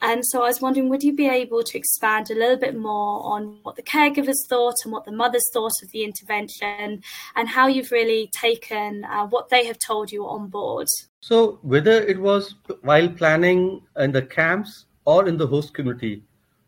And 0.01 0.25
so 0.25 0.42
I 0.42 0.49
was 0.49 0.61
wondering, 0.61 0.88
would 0.88 1.03
you 1.03 1.14
be 1.14 1.29
able 1.29 1.62
to 1.62 1.79
expand 1.79 2.31
a 2.31 2.35
little 2.35 2.57
bit 2.57 2.77
more 2.77 3.25
on 3.25 3.59
what 3.62 3.77
the 3.77 3.83
caregivers 3.83 4.47
thought 4.49 4.77
and 4.85 4.92
what 4.92 5.05
the 5.05 5.12
mothers 5.12 5.49
thought 5.53 5.73
of 5.83 5.90
the 5.92 6.05
intervention 6.05 7.03
and 7.37 7.49
how 7.49 7.66
you've 7.66 7.92
really 7.92 8.31
taken 8.33 9.05
uh, 9.05 9.27
what 9.27 9.51
they 9.51 9.66
have 9.66 9.79
told 9.79 10.11
you 10.11 10.27
on 10.27 10.49
board? 10.49 10.87
So, 11.20 11.59
whether 11.62 11.92
it 11.92 12.20
was 12.20 12.55
while 12.83 13.09
planning 13.09 13.83
in 13.97 14.12
the 14.12 14.23
camps 14.23 14.87
or 15.05 15.27
in 15.29 15.37
the 15.37 15.47
host 15.47 15.75
community, 15.75 16.23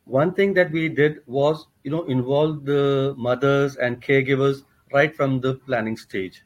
one 0.04 0.32
thing 0.32 0.54
that 0.54 0.70
we 0.70 0.88
did 0.88 1.20
was, 1.26 1.66
you 1.82 1.90
know, 1.90 2.04
involve 2.04 2.64
the 2.64 3.14
mothers 3.18 3.76
and 3.76 4.00
caregivers 4.00 4.62
right 4.92 5.14
from 5.14 5.40
the 5.40 5.54
planning 5.54 5.96
stage. 5.96 6.42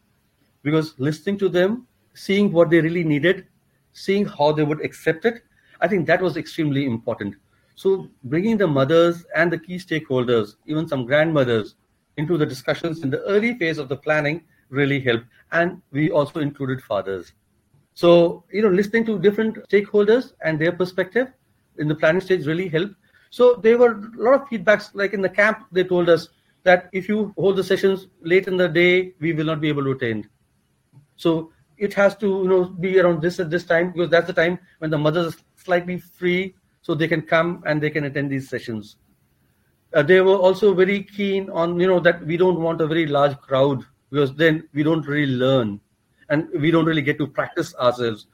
Because 0.62 0.94
listening 0.98 1.38
to 1.38 1.48
them 1.48 1.86
seeing 2.20 2.52
what 2.52 2.68
they 2.68 2.80
really 2.80 3.02
needed, 3.02 3.46
seeing 3.92 4.26
how 4.26 4.52
they 4.52 4.62
would 4.62 4.84
accept 4.84 5.24
it. 5.24 5.42
I 5.80 5.88
think 5.88 6.06
that 6.06 6.20
was 6.20 6.36
extremely 6.36 6.84
important. 6.84 7.34
So 7.76 8.08
bringing 8.24 8.58
the 8.58 8.66
mothers 8.66 9.24
and 9.34 9.50
the 9.50 9.58
key 9.58 9.76
stakeholders, 9.76 10.56
even 10.66 10.86
some 10.86 11.06
grandmothers, 11.06 11.76
into 12.18 12.36
the 12.36 12.44
discussions 12.44 13.02
in 13.02 13.08
the 13.08 13.22
early 13.22 13.54
phase 13.54 13.78
of 13.78 13.88
the 13.88 13.96
planning 13.96 14.42
really 14.68 15.00
helped. 15.00 15.24
And 15.52 15.80
we 15.92 16.10
also 16.10 16.40
included 16.40 16.82
fathers. 16.82 17.32
So, 17.94 18.44
you 18.52 18.60
know, 18.62 18.68
listening 18.68 19.06
to 19.06 19.18
different 19.18 19.56
stakeholders 19.70 20.32
and 20.44 20.60
their 20.60 20.72
perspective 20.72 21.28
in 21.78 21.88
the 21.88 21.94
planning 21.94 22.20
stage 22.20 22.46
really 22.46 22.68
helped. 22.68 22.94
So 23.30 23.54
there 23.54 23.78
were 23.78 23.92
a 23.92 24.22
lot 24.24 24.34
of 24.34 24.48
feedbacks, 24.48 24.90
like 24.92 25.14
in 25.14 25.22
the 25.22 25.28
camp, 25.28 25.64
they 25.72 25.84
told 25.84 26.10
us 26.10 26.28
that 26.64 26.90
if 26.92 27.08
you 27.08 27.32
hold 27.38 27.56
the 27.56 27.64
sessions 27.64 28.08
late 28.20 28.46
in 28.46 28.58
the 28.58 28.68
day, 28.68 29.14
we 29.20 29.32
will 29.32 29.46
not 29.46 29.62
be 29.62 29.68
able 29.68 29.84
to 29.84 29.92
attend. 29.92 30.28
So 31.16 31.52
it 31.80 31.94
has 31.94 32.16
to 32.22 32.28
you 32.28 32.48
know 32.48 32.64
be 32.86 33.00
around 33.00 33.22
this 33.22 33.40
at 33.40 33.50
this 33.50 33.64
time 33.64 33.90
because 33.92 34.10
that's 34.10 34.26
the 34.26 34.38
time 34.40 34.58
when 34.78 34.90
the 34.90 34.98
mothers 34.98 35.34
are 35.34 35.38
slightly 35.56 35.98
free 35.98 36.54
so 36.82 36.94
they 36.94 37.08
can 37.08 37.22
come 37.22 37.62
and 37.66 37.82
they 37.82 37.90
can 37.90 38.04
attend 38.04 38.30
these 38.30 38.48
sessions. 38.48 38.96
Uh, 39.92 40.02
they 40.02 40.20
were 40.20 40.36
also 40.36 40.72
very 40.74 41.02
keen 41.02 41.48
on 41.50 41.80
you 41.80 41.86
know 41.86 42.00
that 42.00 42.24
we 42.24 42.36
don't 42.36 42.60
want 42.60 42.80
a 42.80 42.86
very 42.86 43.06
large 43.06 43.36
crowd 43.38 43.84
because 44.10 44.34
then 44.34 44.68
we 44.74 44.82
don't 44.82 45.06
really 45.06 45.32
learn 45.32 45.80
and 46.28 46.48
we 46.60 46.70
don't 46.70 46.84
really 46.84 47.02
get 47.02 47.18
to 47.18 47.26
practice 47.26 47.74
ourselves. 47.76 48.26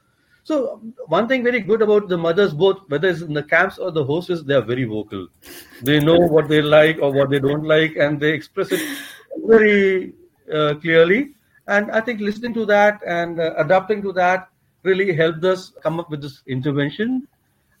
So 0.43 0.81
one 1.07 1.27
thing 1.27 1.43
very 1.43 1.59
good 1.61 1.81
about 1.81 2.09
the 2.09 2.17
mothers 2.17 2.53
both 2.53 2.81
whether 2.89 3.07
it's 3.07 3.21
in 3.21 3.33
the 3.33 3.43
camps 3.43 3.77
or 3.77 3.91
the 3.91 4.03
hostels 4.03 4.43
they 4.43 4.55
are 4.55 4.67
very 4.73 4.83
vocal. 4.83 5.27
They 5.81 5.99
know 5.99 6.19
what 6.19 6.49
they 6.49 6.61
like 6.61 6.99
or 7.01 7.11
what 7.13 7.29
they 7.29 7.39
don't 7.39 7.63
like 7.63 7.95
and 7.95 8.19
they 8.19 8.33
express 8.33 8.71
it 8.71 8.81
very 9.45 10.13
uh, 10.53 10.75
clearly 10.75 11.33
and 11.67 11.91
i 11.91 12.01
think 12.01 12.19
listening 12.19 12.53
to 12.53 12.65
that 12.65 13.01
and 13.05 13.39
uh, 13.39 13.53
adapting 13.57 14.01
to 14.01 14.11
that 14.11 14.49
really 14.83 15.13
helped 15.13 15.43
us 15.43 15.73
come 15.81 15.99
up 15.99 16.09
with 16.09 16.21
this 16.21 16.41
intervention 16.47 17.27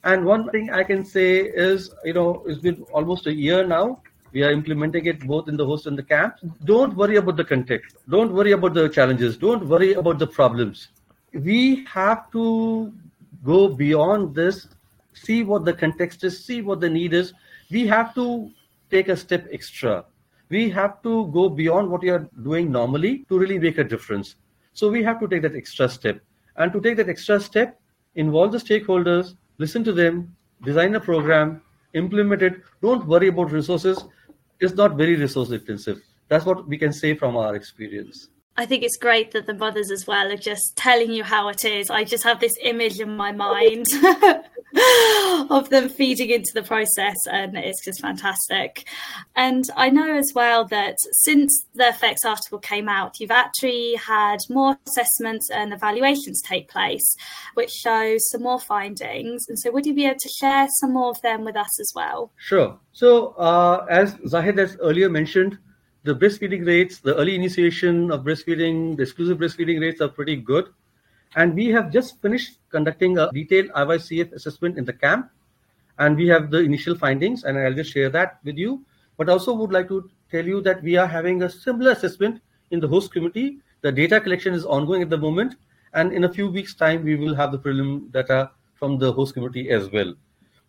and 0.03 0.23
one 0.23 0.49
thing 0.51 0.69
I 0.71 0.83
can 0.83 1.03
say 1.03 1.39
is, 1.41 1.91
you 2.05 2.13
know, 2.13 2.43
it's 2.47 2.61
been 2.61 2.83
almost 2.93 3.27
a 3.27 3.33
year 3.33 3.67
now. 3.67 4.01
We 4.31 4.43
are 4.43 4.51
implementing 4.51 5.05
it 5.05 5.19
both 5.27 5.49
in 5.49 5.57
the 5.57 5.65
host 5.65 5.85
and 5.85 5.97
the 5.97 6.03
camps. 6.03 6.43
Don't 6.63 6.95
worry 6.95 7.17
about 7.17 7.35
the 7.35 7.43
context. 7.43 7.97
Don't 8.09 8.33
worry 8.33 8.53
about 8.53 8.73
the 8.73 8.87
challenges. 8.87 9.37
Don't 9.37 9.67
worry 9.67 9.93
about 9.93 10.19
the 10.19 10.27
problems. 10.27 10.89
We 11.33 11.85
have 11.85 12.31
to 12.31 12.93
go 13.43 13.67
beyond 13.67 14.33
this, 14.33 14.67
see 15.13 15.43
what 15.43 15.65
the 15.65 15.73
context 15.73 16.23
is, 16.23 16.43
see 16.43 16.61
what 16.61 16.79
the 16.79 16.89
need 16.89 17.13
is. 17.13 17.33
We 17.69 17.85
have 17.87 18.15
to 18.15 18.49
take 18.89 19.09
a 19.09 19.17
step 19.17 19.47
extra. 19.51 20.05
We 20.49 20.69
have 20.69 21.01
to 21.03 21.27
go 21.27 21.49
beyond 21.49 21.89
what 21.89 22.01
we 22.01 22.09
are 22.09 22.27
doing 22.41 22.71
normally 22.71 23.25
to 23.29 23.37
really 23.37 23.59
make 23.59 23.77
a 23.77 23.83
difference. 23.83 24.35
So 24.73 24.89
we 24.89 25.03
have 25.03 25.19
to 25.19 25.27
take 25.27 25.41
that 25.41 25.55
extra 25.55 25.89
step. 25.89 26.21
And 26.55 26.71
to 26.73 26.81
take 26.81 26.97
that 26.97 27.09
extra 27.09 27.39
step, 27.39 27.79
involve 28.15 28.51
the 28.51 28.57
stakeholders, 28.57 29.35
listen 29.57 29.83
to 29.83 29.91
them, 29.91 30.35
design 30.63 30.95
a 30.95 30.99
program, 30.99 31.61
implement 31.93 32.41
it. 32.41 32.61
Don't 32.81 33.05
worry 33.07 33.27
about 33.27 33.51
resources. 33.51 34.03
It's 34.59 34.73
not 34.73 34.95
very 34.95 35.15
resource 35.15 35.51
intensive. 35.51 36.01
That's 36.29 36.45
what 36.45 36.67
we 36.67 36.77
can 36.77 36.93
say 36.93 37.15
from 37.15 37.37
our 37.37 37.55
experience. 37.55 38.29
I 38.55 38.65
think 38.65 38.83
it's 38.83 38.97
great 38.97 39.31
that 39.31 39.45
the 39.45 39.53
mothers 39.53 39.91
as 39.91 40.07
well 40.07 40.31
are 40.31 40.37
just 40.37 40.75
telling 40.75 41.11
you 41.11 41.23
how 41.23 41.47
it 41.49 41.63
is. 41.63 41.91
I 41.91 42.03
just 42.03 42.23
have 42.23 42.39
this 42.39 42.57
image 42.63 42.99
in 42.99 43.15
my 43.15 43.31
mind 43.31 43.85
of 45.49 45.69
them 45.69 45.89
feeding 45.89 46.29
into 46.29 46.51
the 46.53 46.63
process, 46.63 47.15
and 47.31 47.57
it's 47.57 47.83
just 47.83 48.01
fantastic. 48.01 48.87
And 49.35 49.63
I 49.75 49.89
know 49.89 50.17
as 50.17 50.31
well 50.35 50.65
that 50.65 50.95
since 51.23 51.65
the 51.73 51.93
FEX 51.99 52.25
article 52.25 52.59
came 52.59 52.87
out, 52.89 53.19
you've 53.19 53.31
actually 53.31 53.95
had 53.95 54.39
more 54.49 54.77
assessments 54.87 55.49
and 55.49 55.73
evaluations 55.73 56.41
take 56.41 56.69
place, 56.69 57.15
which 57.53 57.71
shows 57.71 58.29
some 58.29 58.43
more 58.43 58.59
findings. 58.59 59.45
And 59.47 59.57
so, 59.59 59.71
would 59.71 59.85
you 59.85 59.93
be 59.93 60.05
able 60.05 60.19
to 60.19 60.29
share 60.29 60.67
some 60.79 60.93
more 60.93 61.09
of 61.09 61.21
them 61.21 61.43
with 61.43 61.55
us 61.55 61.79
as 61.79 61.91
well? 61.95 62.31
Sure. 62.37 62.77
So, 62.91 63.29
uh, 63.37 63.85
as 63.89 64.17
Zahid 64.27 64.57
has 64.57 64.77
earlier 64.81 65.09
mentioned, 65.09 65.57
the 66.03 66.15
breastfeeding 66.15 66.65
rates, 66.65 66.99
the 66.99 67.15
early 67.15 67.35
initiation 67.35 68.11
of 68.11 68.23
breastfeeding, 68.23 68.95
the 68.95 69.03
exclusive 69.03 69.37
breastfeeding 69.37 69.81
rates 69.81 70.01
are 70.01 70.07
pretty 70.07 70.35
good. 70.35 70.69
And 71.37 71.53
we 71.53 71.67
have 71.67 71.91
just 71.91 72.19
finished 72.19 72.57
conducting 72.71 73.19
a 73.19 73.31
detailed 73.31 73.69
IYCF 73.69 74.33
assessment 74.33 74.77
in 74.77 74.85
the 74.85 74.91
camp. 74.91 75.29
And 75.99 76.17
we 76.17 76.27
have 76.27 76.49
the 76.49 76.59
initial 76.59 76.95
findings, 76.95 77.43
and 77.43 77.57
I'll 77.57 77.73
just 77.73 77.93
share 77.93 78.09
that 78.09 78.39
with 78.43 78.57
you. 78.57 78.83
But 79.17 79.29
also 79.29 79.53
would 79.53 79.71
like 79.71 79.87
to 79.89 80.09
tell 80.31 80.45
you 80.45 80.61
that 80.61 80.81
we 80.81 80.97
are 80.97 81.07
having 81.07 81.43
a 81.43 81.49
similar 81.49 81.91
assessment 81.91 82.41
in 82.71 82.79
the 82.79 82.87
host 82.87 83.13
community. 83.13 83.59
The 83.81 83.91
data 83.91 84.19
collection 84.19 84.55
is 84.55 84.65
ongoing 84.65 85.03
at 85.03 85.11
the 85.11 85.17
moment. 85.17 85.55
And 85.93 86.11
in 86.11 86.23
a 86.23 86.33
few 86.33 86.49
weeks' 86.49 86.73
time, 86.73 87.03
we 87.03 87.15
will 87.15 87.35
have 87.35 87.51
the 87.51 87.59
prelim 87.59 88.11
data 88.11 88.51
from 88.73 88.97
the 88.97 89.13
host 89.13 89.35
community 89.35 89.69
as 89.69 89.91
well. 89.91 90.13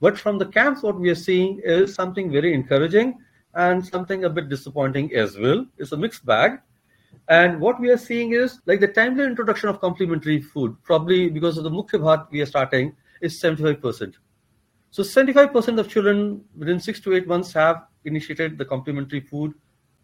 But 0.01 0.19
from 0.19 0.39
the 0.39 0.47
camps, 0.47 0.83
what 0.83 1.01
we 1.01 1.09
are 1.09 1.15
seeing 1.15 1.61
is 1.65 1.95
something 1.95 2.31
very 2.31 2.53
encouraging 2.53 3.19
and 3.55 3.85
something 3.85 4.25
a 4.25 4.31
bit 4.31 4.51
disappointing 4.51 5.15
as 5.15 5.37
well. 5.39 5.67
It's 5.79 5.93
a 5.93 5.97
mixed 5.97 6.25
bag. 6.27 6.61
And 7.29 7.61
what 7.61 7.79
we 7.79 7.91
are 7.91 7.99
seeing 7.99 8.33
is 8.33 8.61
like 8.65 8.81
the 8.81 8.89
timely 8.89 9.25
introduction 9.25 9.69
of 9.69 9.81
complementary 9.81 10.41
food, 10.41 10.77
probably 10.83 11.29
because 11.29 11.59
of 11.59 11.65
the 11.65 11.71
Mukhya 11.71 12.01
Bhat 12.01 12.31
we 12.31 12.41
are 12.41 12.47
starting, 12.47 12.97
is 13.21 13.41
75%. 13.41 14.15
So 14.91 15.03
75% 15.03 15.79
of 15.79 15.89
children 15.91 16.43
within 16.57 16.81
six 16.81 17.01
to 17.01 17.15
eight 17.15 17.27
months 17.27 17.53
have 17.53 17.85
initiated 18.07 18.57
the 18.57 18.65
complementary 18.65 19.21
food 19.21 19.53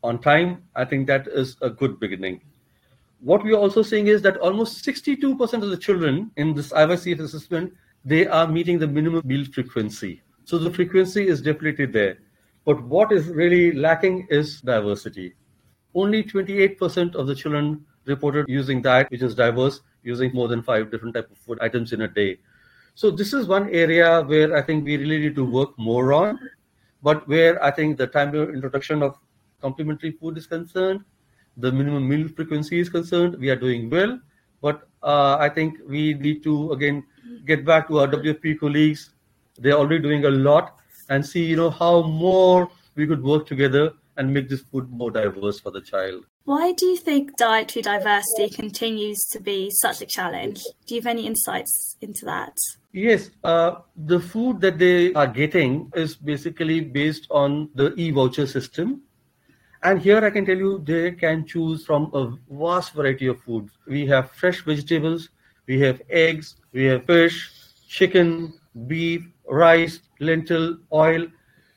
on 0.03 0.19
time. 0.21 0.65
I 0.77 0.85
think 0.85 1.07
that 1.07 1.27
is 1.29 1.57
a 1.63 1.71
good 1.71 1.99
beginning. 1.99 2.43
What 3.21 3.43
we 3.43 3.55
are 3.55 3.59
also 3.59 3.81
seeing 3.81 4.09
is 4.09 4.21
that 4.21 4.37
almost 4.37 4.85
62% 4.85 5.41
of 5.63 5.71
the 5.71 5.79
children 5.79 6.31
in 6.37 6.53
this 6.53 6.73
IYCF 6.73 7.21
assessment, 7.21 7.73
they 8.05 8.27
are 8.27 8.47
meeting 8.47 8.79
the 8.79 8.87
minimum 8.87 9.23
meal 9.25 9.47
frequency. 9.47 10.21
So 10.45 10.59
the 10.59 10.71
frequency 10.71 11.27
is 11.27 11.41
definitely 11.41 11.87
there. 11.87 12.19
But 12.67 12.83
what 12.83 13.13
is 13.13 13.29
really 13.29 13.73
lacking 13.73 14.27
is 14.29 14.61
diversity. 14.61 15.37
Only 15.95 16.25
28% 16.25 17.15
of 17.15 17.27
the 17.27 17.35
children 17.35 17.85
reported 18.05 18.47
using 18.49 18.83
diet 18.83 19.11
which 19.11 19.23
is 19.23 19.35
diverse, 19.35 19.81
using 20.03 20.33
more 20.35 20.49
than 20.49 20.63
five 20.63 20.91
different 20.91 21.15
type 21.15 21.31
of 21.31 21.39
food 21.39 21.59
items 21.61 21.93
in 21.93 22.03
a 22.03 22.09
day. 22.09 22.39
So 22.95 23.11
this 23.11 23.33
is 23.33 23.47
one 23.47 23.69
area 23.71 24.23
where 24.23 24.57
I 24.57 24.63
think 24.63 24.85
we 24.85 24.97
really 24.97 25.19
need 25.19 25.35
to 25.37 25.45
work 25.45 25.77
more 25.79 26.13
on, 26.13 26.39
but 27.03 27.27
where 27.27 27.63
I 27.63 27.71
think 27.71 27.99
the 27.99 28.07
time 28.07 28.35
introduction 28.35 29.03
of 29.03 29.19
complementary 29.61 30.13
food 30.13 30.39
is 30.39 30.47
concerned, 30.47 31.05
the 31.57 31.73
minimum 31.73 32.09
meal 32.09 32.29
frequency 32.29 32.79
is 32.81 32.89
concerned, 32.89 33.37
we 33.39 33.51
are 33.51 33.57
doing 33.57 33.91
well. 33.91 34.19
But 34.61 34.89
uh, 35.03 35.37
I 35.39 35.49
think 35.49 35.79
we 35.87 36.15
need 36.15 36.43
to 36.45 36.73
again 36.73 37.05
get 37.47 37.65
back 37.65 37.89
to 37.89 38.01
our 38.01 38.09
WFP 38.09 38.59
colleagues. 38.59 39.11
They're 39.59 39.75
already 39.75 40.03
doing 40.03 40.25
a 40.25 40.31
lot 40.31 40.79
and 41.09 41.25
see 41.25 41.45
you 41.45 41.57
know 41.57 41.71
how 41.71 42.03
more 42.03 42.69
we 42.95 43.07
could 43.07 43.23
work 43.23 43.47
together 43.47 43.93
and 44.17 44.33
make 44.33 44.49
this 44.49 44.63
food 44.63 44.91
more 44.91 45.11
diverse 45.11 45.61
for 45.61 45.71
the 45.71 45.81
child. 45.81 46.25
Why 46.45 46.73
do 46.73 46.87
you 46.87 46.97
think 46.97 47.37
dietary 47.37 47.83
diversity 47.83 48.51
continues 48.51 49.25
to 49.33 49.41
be 49.41 49.71
such 49.71 50.03
a 50.03 50.07
challenge? 50.07 50.63
Do 50.87 50.95
you 50.95 51.01
have 51.01 51.07
any 51.07 51.27
insights 51.27 51.97
into 52.01 52.25
that? 52.27 52.57
Yes, 52.93 53.31
uh, 53.43 53.77
the 53.97 54.21
food 54.21 54.61
that 54.61 54.79
they 54.79 55.13
are 55.15 55.27
getting 55.27 55.91
is 55.95 56.15
basically 56.15 56.81
based 56.81 57.27
on 57.31 57.71
the 57.75 57.95
e 57.95 58.11
voucher 58.11 58.47
system. 58.47 59.03
And 59.83 60.01
here 60.01 60.25
I 60.25 60.31
can 60.31 60.47
tell 60.47 60.57
you 60.57 60.79
they 60.85 61.13
can 61.13 61.47
choose 61.47 61.85
from 61.85 62.11
a 62.15 62.37
vast 62.51 62.93
variety 62.93 63.27
of 63.27 63.41
foods. 63.41 63.73
We 63.87 64.07
have 64.07 64.31
fresh 64.31 64.63
vegetables, 64.65 65.31
we 65.67 65.81
have 65.81 66.01
eggs, 66.09 66.57
we 66.73 66.85
have 66.85 67.05
fish, 67.05 67.51
chicken, 67.89 68.55
beef, 68.87 69.27
rice, 69.49 70.01
lentil, 70.21 70.79
oil. 70.93 71.27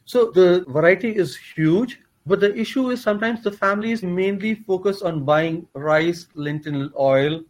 So 0.06 0.32
the 0.32 0.65
variety 0.67 1.15
is 1.15 1.36
huge, 1.36 2.00
but 2.27 2.39
the 2.41 2.55
issue 2.55 2.89
is 2.89 3.01
sometimes 3.01 3.43
the 3.43 3.51
families 3.51 4.03
mainly 4.03 4.55
focus 4.55 5.01
on 5.01 5.23
buying 5.23 5.65
rice, 5.73 6.27
lentil, 6.35 6.89
oil, 6.99 7.41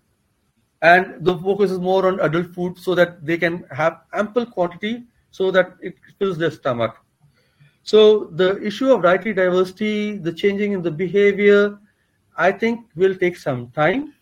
and 0.81 1.25
the 1.25 1.35
focus 1.39 1.71
is 1.71 1.79
more 1.79 2.07
on 2.07 2.19
adult 2.19 2.53
food 2.53 2.77
so 2.77 2.93
that 2.93 3.25
they 3.25 3.37
can 3.37 3.65
have 3.71 4.01
ample 4.13 4.45
quantity 4.45 5.05
so 5.31 5.49
that 5.51 5.73
it 5.81 5.95
fills 6.19 6.37
their 6.37 6.51
stomach. 6.51 6.95
So 7.83 8.25
the 8.25 8.61
issue 8.61 8.91
of 8.91 9.01
dietary 9.01 9.33
diversity, 9.33 10.17
the 10.17 10.31
changing 10.31 10.73
in 10.73 10.81
the 10.83 10.91
behavior, 10.91 11.79
I 12.37 12.51
think 12.51 12.85
will 12.95 13.15
take 13.15 13.37
some 13.37 13.71
time. 13.71 14.13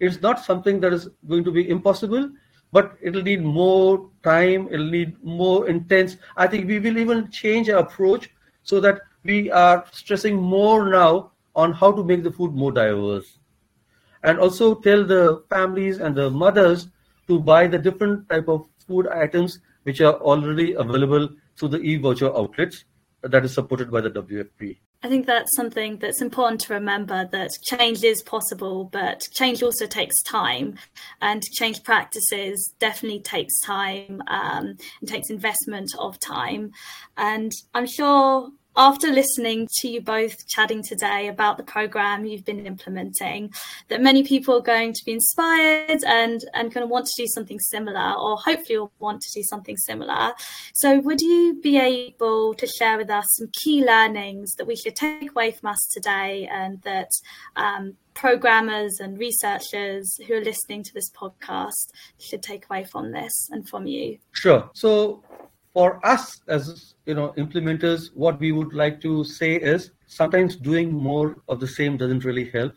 It's 0.00 0.22
not 0.22 0.44
something 0.44 0.80
that 0.80 0.92
is 0.92 1.08
going 1.28 1.44
to 1.44 1.52
be 1.52 1.68
impossible, 1.68 2.30
but 2.72 2.96
it'll 3.02 3.22
need 3.22 3.42
more 3.42 4.10
time, 4.22 4.68
it'll 4.70 4.90
need 4.90 5.22
more 5.22 5.68
intense. 5.68 6.16
I 6.36 6.46
think 6.46 6.66
we 6.68 6.78
will 6.78 6.98
even 6.98 7.30
change 7.30 7.68
our 7.68 7.80
approach 7.80 8.30
so 8.62 8.80
that 8.80 9.00
we 9.24 9.50
are 9.50 9.84
stressing 9.92 10.36
more 10.36 10.88
now 10.88 11.32
on 11.56 11.72
how 11.72 11.90
to 11.92 12.04
make 12.04 12.22
the 12.22 12.30
food 12.30 12.54
more 12.54 12.72
diverse. 12.72 13.38
And 14.22 14.38
also 14.38 14.74
tell 14.74 15.04
the 15.04 15.42
families 15.50 15.98
and 15.98 16.14
the 16.14 16.30
mothers 16.30 16.88
to 17.28 17.40
buy 17.40 17.66
the 17.66 17.78
different 17.78 18.28
type 18.28 18.48
of 18.48 18.66
food 18.86 19.08
items 19.08 19.60
which 19.84 20.00
are 20.00 20.14
already 20.14 20.72
available 20.74 21.28
through 21.56 21.68
the 21.68 21.80
e-voucher 21.80 22.34
outlets 22.36 22.84
that 23.22 23.44
is 23.44 23.54
supported 23.54 23.90
by 23.90 24.00
the 24.00 24.10
WFP. 24.10 24.76
I 25.02 25.08
think 25.08 25.26
that's 25.26 25.54
something 25.54 25.98
that's 25.98 26.22
important 26.22 26.62
to 26.62 26.72
remember 26.72 27.28
that 27.30 27.50
change 27.62 28.02
is 28.02 28.22
possible, 28.22 28.84
but 28.84 29.20
change 29.32 29.62
also 29.62 29.86
takes 29.86 30.22
time, 30.22 30.78
and 31.20 31.42
change 31.42 31.82
practices 31.82 32.72
definitely 32.78 33.20
takes 33.20 33.60
time 33.60 34.22
um, 34.28 34.78
and 35.00 35.08
takes 35.08 35.28
investment 35.28 35.90
of 35.98 36.18
time. 36.20 36.72
And 37.18 37.52
I'm 37.74 37.86
sure 37.86 38.50
after 38.76 39.08
listening 39.08 39.68
to 39.80 39.88
you 39.88 40.00
both 40.00 40.46
chatting 40.48 40.82
today 40.82 41.28
about 41.28 41.56
the 41.56 41.62
program 41.62 42.24
you've 42.24 42.44
been 42.44 42.66
implementing, 42.66 43.52
that 43.88 44.02
many 44.02 44.24
people 44.24 44.56
are 44.56 44.62
going 44.62 44.92
to 44.92 45.04
be 45.04 45.12
inspired 45.12 46.02
and, 46.04 46.40
and 46.54 46.72
kind 46.72 46.82
of 46.82 46.90
want 46.90 47.06
to 47.06 47.22
do 47.22 47.26
something 47.28 47.60
similar, 47.60 48.14
or 48.14 48.36
hopefully 48.36 48.78
will 48.78 48.92
want 48.98 49.20
to 49.20 49.30
do 49.34 49.42
something 49.42 49.76
similar. 49.76 50.32
So, 50.74 50.98
would 51.00 51.20
you 51.20 51.60
be 51.62 51.78
able 51.78 52.54
to 52.54 52.66
share 52.66 52.98
with 52.98 53.10
us 53.10 53.26
some 53.30 53.48
key 53.52 53.84
learnings 53.84 54.54
that 54.54 54.66
we 54.66 54.76
should 54.76 54.96
take 54.96 55.30
away 55.30 55.52
from 55.52 55.70
us 55.70 55.88
today 55.92 56.48
and 56.50 56.80
that 56.82 57.10
um, 57.56 57.96
programmers 58.14 58.98
and 59.00 59.18
researchers 59.18 60.16
who 60.26 60.34
are 60.34 60.44
listening 60.44 60.82
to 60.84 60.94
this 60.94 61.10
podcast 61.10 61.90
should 62.18 62.42
take 62.42 62.66
away 62.66 62.84
from 62.84 63.12
this 63.12 63.48
and 63.50 63.68
from 63.68 63.86
you? 63.86 64.18
Sure. 64.32 64.70
So, 64.74 65.22
for 65.74 66.00
us 66.06 66.40
as 66.46 66.94
you 67.04 67.14
know 67.14 67.34
implementers 67.36 68.10
what 68.14 68.38
we 68.38 68.52
would 68.52 68.72
like 68.72 69.00
to 69.00 69.24
say 69.24 69.56
is 69.56 69.90
sometimes 70.06 70.56
doing 70.56 70.92
more 70.92 71.36
of 71.48 71.60
the 71.60 71.66
same 71.66 71.96
doesn't 71.96 72.24
really 72.24 72.48
help. 72.50 72.74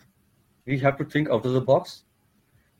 We 0.65 0.77
have 0.79 0.97
to 0.97 1.05
think 1.05 1.29
out 1.29 1.45
of 1.45 1.53
the 1.53 1.61
box. 1.61 2.03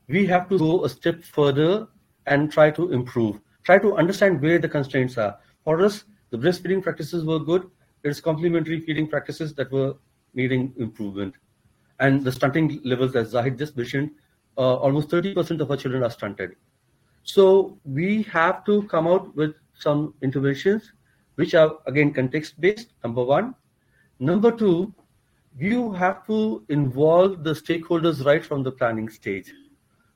We 0.08 0.26
have 0.26 0.48
to 0.48 0.58
go 0.58 0.84
a 0.84 0.88
step 0.88 1.22
further 1.22 1.86
and 2.26 2.52
try 2.52 2.70
to 2.72 2.92
improve 2.92 3.40
try 3.62 3.78
to 3.78 3.96
understand 3.96 4.42
where 4.42 4.58
the 4.58 4.68
constraints 4.68 5.16
are. 5.18 5.38
For 5.64 5.82
us 5.82 6.04
the 6.30 6.38
breastfeeding 6.38 6.82
practices 6.82 7.24
were 7.24 7.38
good. 7.38 7.70
It's 8.02 8.20
complementary 8.20 8.80
feeding 8.80 9.08
practices 9.08 9.54
that 9.54 9.70
were 9.70 9.94
needing 10.34 10.72
improvement. 10.78 11.34
And 12.00 12.24
the 12.24 12.32
stunting 12.32 12.80
levels 12.84 13.14
as 13.14 13.30
zahid 13.30 13.56
just 13.58 13.76
mentioned 13.76 14.10
uh, 14.56 14.74
almost 14.76 15.08
30% 15.10 15.60
of 15.60 15.70
our 15.70 15.76
children 15.76 16.02
are 16.02 16.10
stunted. 16.10 16.56
So 17.22 17.78
we 17.84 18.22
have 18.24 18.64
to 18.64 18.82
come 18.84 19.06
out 19.06 19.34
with 19.36 19.54
some 19.78 20.14
interventions 20.22 20.92
which 21.36 21.54
are 21.54 21.78
again 21.86 22.12
context 22.12 22.60
based 22.60 22.92
number 23.04 23.24
one. 23.24 23.54
Number 24.18 24.50
two 24.50 24.92
you 25.56 25.92
have 25.92 26.26
to 26.26 26.64
involve 26.68 27.42
the 27.42 27.52
stakeholders 27.52 28.24
right 28.24 28.44
from 28.44 28.62
the 28.62 28.72
planning 28.72 29.08
stage. 29.08 29.52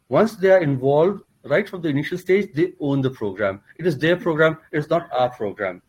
Once 0.08 0.36
they 0.36 0.50
are 0.50 0.62
involved 0.62 1.22
right 1.44 1.68
from 1.68 1.82
the 1.82 1.88
initial 1.88 2.18
stage 2.18 2.52
they 2.54 2.72
own 2.80 3.00
the 3.00 3.10
program. 3.10 3.60
It 3.78 3.86
is 3.86 3.98
their 3.98 4.16
program 4.16 4.58
it's 4.72 4.90
not 4.90 5.08
our 5.12 5.30
program. 5.30 5.82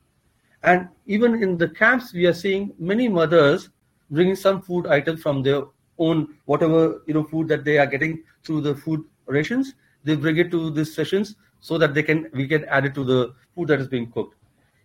And 0.64 0.88
even 1.06 1.42
in 1.44 1.58
the 1.58 1.70
camps 1.70 2.14
we 2.14 2.26
are 2.26 2.34
seeing 2.34 2.74
many 2.78 3.08
mothers 3.08 3.70
bringing 4.12 4.36
some 4.36 4.62
food 4.62 4.88
items 4.88 5.22
from 5.22 5.42
their 5.44 5.64
own 5.98 6.36
whatever 6.46 7.02
you 7.08 7.14
know 7.14 7.24
food 7.24 7.48
that 7.48 7.64
they 7.64 7.78
are 7.78 7.88
getting 7.88 8.24
through 8.44 8.62
the 8.62 8.76
food 8.76 9.04
rations. 9.26 9.74
They 10.04 10.16
bring 10.16 10.38
it 10.38 10.52
to 10.52 10.70
these 10.70 10.94
sessions 10.94 11.36
so 11.64 11.78
that 11.78 11.94
they 11.96 12.04
can 12.04 12.30
we 12.34 12.46
can 12.46 12.66
add 12.66 12.86
it 12.86 12.94
to 12.94 13.04
the 13.10 13.34
food 13.56 13.70
that 13.70 13.80
is 13.80 13.88
being 13.88 14.12
cooked. 14.12 14.36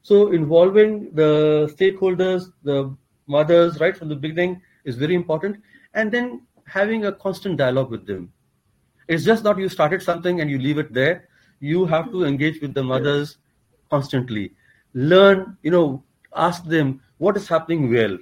So 0.03 0.33
involving 0.33 1.13
the 1.13 1.33
stakeholders, 1.77 2.53
the 2.63 2.97
mothers, 3.27 3.81
right 3.81 3.97
from 3.97 4.09
the 4.09 4.17
beginning 4.17 4.63
is 4.85 4.97
very 4.97 5.15
important, 5.15 5.57
and 5.95 6.13
then 6.13 6.43
having 6.67 7.07
a 7.07 7.13
constant 7.13 7.57
dialogue 7.59 7.91
with 7.91 8.07
them. 8.07 8.33
It's 9.09 9.25
just 9.25 9.43
not 9.43 9.59
you 9.59 9.69
started 9.69 10.03
something 10.03 10.41
and 10.41 10.51
you 10.51 10.59
leave 10.59 10.79
it 10.79 10.93
there. 10.93 11.29
You 11.61 11.85
have 11.87 12.13
to 12.13 12.25
engage 12.25 12.61
with 12.61 12.75
the 12.75 12.85
mothers 12.85 13.39
constantly. 13.91 14.53
Learn, 14.95 15.57
you 15.63 15.71
know, 15.73 16.05
ask 16.37 16.65
them 16.65 17.01
what 17.17 17.37
is 17.37 17.49
happening 17.49 17.93
well. 17.93 18.17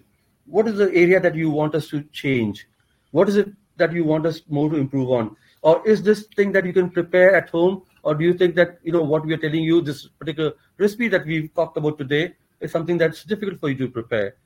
What 0.46 0.68
is 0.68 0.78
the 0.78 0.90
area 0.94 1.20
that 1.20 1.34
you 1.34 1.50
want 1.50 1.74
us 1.74 1.88
to 1.88 2.02
change? 2.12 2.68
What 3.10 3.28
is 3.28 3.36
it 3.36 3.52
that 3.76 3.92
you 3.92 4.04
want 4.04 4.24
us 4.24 4.40
more 4.48 4.70
to 4.70 4.76
improve 4.76 5.10
on? 5.10 5.36
Or 5.60 5.86
is 5.86 6.02
this 6.02 6.26
thing 6.36 6.52
that 6.52 6.64
you 6.64 6.72
can 6.72 6.88
prepare 6.88 7.34
at 7.34 7.50
home 7.50 7.82
or 8.06 8.14
do 8.14 8.24
you 8.24 8.34
think 8.40 8.54
that 8.54 8.78
you 8.84 8.92
know 8.92 9.02
what 9.02 9.26
we 9.26 9.34
are 9.34 9.42
telling 9.44 9.64
you 9.68 9.80
this 9.80 10.06
particular 10.18 10.52
recipe 10.78 11.08
that 11.08 11.26
we've 11.26 11.52
talked 11.54 11.76
about 11.76 11.98
today 11.98 12.34
is 12.60 12.70
something 12.70 12.96
that's 12.96 13.24
difficult 13.24 13.58
for 13.58 13.68
you 13.68 13.76
to 13.78 13.88
prepare? 13.88 14.36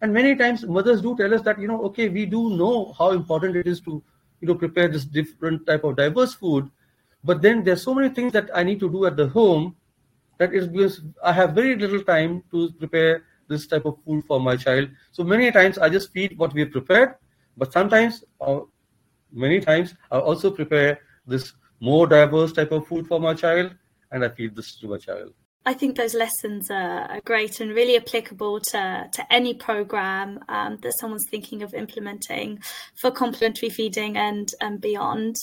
And 0.00 0.12
many 0.12 0.34
times 0.34 0.64
mothers 0.66 1.00
do 1.00 1.16
tell 1.16 1.32
us 1.32 1.42
that 1.42 1.60
you 1.60 1.68
know 1.68 1.80
okay 1.90 2.08
we 2.08 2.26
do 2.26 2.42
know 2.62 2.92
how 2.98 3.10
important 3.10 3.56
it 3.62 3.68
is 3.68 3.80
to 3.82 4.02
you 4.40 4.48
know 4.48 4.56
prepare 4.64 4.88
this 4.88 5.04
different 5.04 5.64
type 5.66 5.84
of 5.84 5.96
diverse 5.96 6.34
food 6.34 6.68
but 7.22 7.40
then 7.40 7.62
there's 7.64 7.82
so 7.82 7.94
many 7.94 8.10
things 8.18 8.32
that 8.32 8.50
i 8.54 8.62
need 8.62 8.80
to 8.80 8.90
do 8.96 9.06
at 9.06 9.16
the 9.16 9.28
home 9.36 9.74
that 10.42 10.52
is 10.52 10.68
because 10.68 11.00
i 11.22 11.32
have 11.32 11.54
very 11.60 11.76
little 11.76 12.02
time 12.10 12.42
to 12.50 12.70
prepare 12.82 13.24
this 13.48 13.66
type 13.66 13.84
of 13.84 13.96
food 14.04 14.24
for 14.26 14.40
my 14.40 14.56
child. 14.56 14.88
So 15.12 15.24
many 15.24 15.50
times 15.52 15.78
i 15.78 15.88
just 15.88 16.12
feed 16.12 16.36
what 16.36 16.52
we've 16.52 16.70
prepared 16.70 17.14
but 17.56 17.72
sometimes 17.72 18.24
or 18.38 18.62
uh, 18.62 18.64
many 19.32 19.60
times 19.60 19.94
i 20.10 20.18
also 20.18 20.50
prepare 20.50 20.98
this 21.26 21.52
more 21.84 22.06
diverse 22.06 22.52
type 22.52 22.72
of 22.72 22.86
food 22.86 23.06
for 23.06 23.20
my 23.20 23.34
child 23.34 23.74
and 24.10 24.24
I 24.24 24.28
feed 24.30 24.56
this 24.56 24.76
to 24.76 24.88
my 24.88 24.98
child. 24.98 25.34
I 25.66 25.72
think 25.72 25.96
those 25.96 26.14
lessons 26.14 26.70
are, 26.70 27.20
great 27.24 27.58
and 27.60 27.70
really 27.70 27.96
applicable 27.96 28.60
to, 28.60 29.08
to 29.10 29.32
any 29.32 29.54
program 29.54 30.40
um, 30.48 30.76
that 30.82 30.92
someone's 31.00 31.26
thinking 31.30 31.62
of 31.62 31.72
implementing 31.72 32.58
for 33.00 33.10
complementary 33.10 33.70
feeding 33.70 34.16
and, 34.16 34.50
and 34.60 34.78
beyond. 34.80 35.36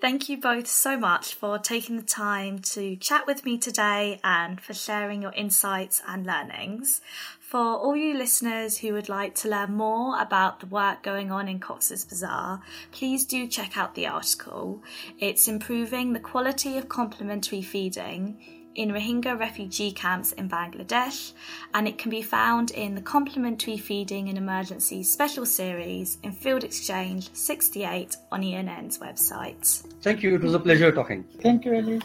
Thank 0.00 0.28
you 0.30 0.40
both 0.40 0.68
so 0.68 0.96
much 0.96 1.34
for 1.34 1.58
taking 1.58 1.96
the 1.96 2.02
time 2.02 2.60
to 2.74 2.96
chat 2.96 3.26
with 3.26 3.44
me 3.44 3.58
today 3.58 4.20
and 4.24 4.58
for 4.58 4.72
sharing 4.72 5.20
your 5.20 5.34
insights 5.34 6.00
and 6.06 6.24
learnings. 6.24 7.02
For 7.48 7.58
all 7.58 7.96
you 7.96 8.12
listeners 8.12 8.76
who 8.76 8.92
would 8.92 9.08
like 9.08 9.34
to 9.36 9.48
learn 9.48 9.72
more 9.72 10.20
about 10.20 10.60
the 10.60 10.66
work 10.66 11.02
going 11.02 11.30
on 11.32 11.48
in 11.48 11.60
Cox's 11.60 12.04
Bazar, 12.04 12.60
please 12.92 13.24
do 13.24 13.46
check 13.46 13.78
out 13.78 13.94
the 13.94 14.06
article. 14.06 14.82
It's 15.18 15.48
improving 15.48 16.12
the 16.12 16.20
quality 16.20 16.76
of 16.76 16.90
complementary 16.90 17.62
feeding 17.62 18.36
in 18.74 18.90
Rohingya 18.90 19.40
refugee 19.40 19.92
camps 19.92 20.32
in 20.32 20.50
Bangladesh, 20.50 21.32
and 21.72 21.88
it 21.88 21.96
can 21.96 22.10
be 22.10 22.20
found 22.20 22.72
in 22.72 22.94
the 22.94 23.00
Complementary 23.00 23.78
Feeding 23.78 24.28
in 24.28 24.36
Emergency 24.36 25.02
special 25.02 25.46
series 25.46 26.18
in 26.22 26.32
Field 26.32 26.64
Exchange 26.64 27.30
68 27.32 28.14
on 28.30 28.42
ENN's 28.42 28.98
website. 28.98 29.86
Thank 30.02 30.22
you. 30.22 30.34
It 30.34 30.42
was 30.42 30.52
a 30.52 30.60
pleasure 30.60 30.92
talking. 30.92 31.24
Thank 31.40 31.64
you, 31.64 31.76
Alice. 31.76 32.02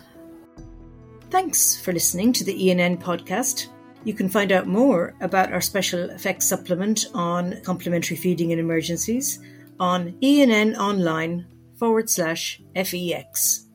Thanks 1.31 1.81
for 1.81 1.91
listening 1.91 2.31
to 2.31 2.45
the 2.45 2.69
ENN 2.69 3.01
podcast. 3.01 3.67
You 4.05 4.13
can 4.13 4.27
find 4.27 4.51
out 4.51 4.67
more 4.67 5.15
about 5.21 5.53
our 5.53 5.61
special 5.61 6.09
FEX 6.09 6.43
supplement 6.43 7.05
on 7.13 7.61
complementary 7.63 8.17
feeding 8.17 8.51
in 8.51 8.59
emergencies 8.59 9.39
on 9.79 10.13
ENN 10.21 10.75
online 10.77 11.45
forward 11.77 12.09
slash 12.09 12.61
FEX. 12.75 13.65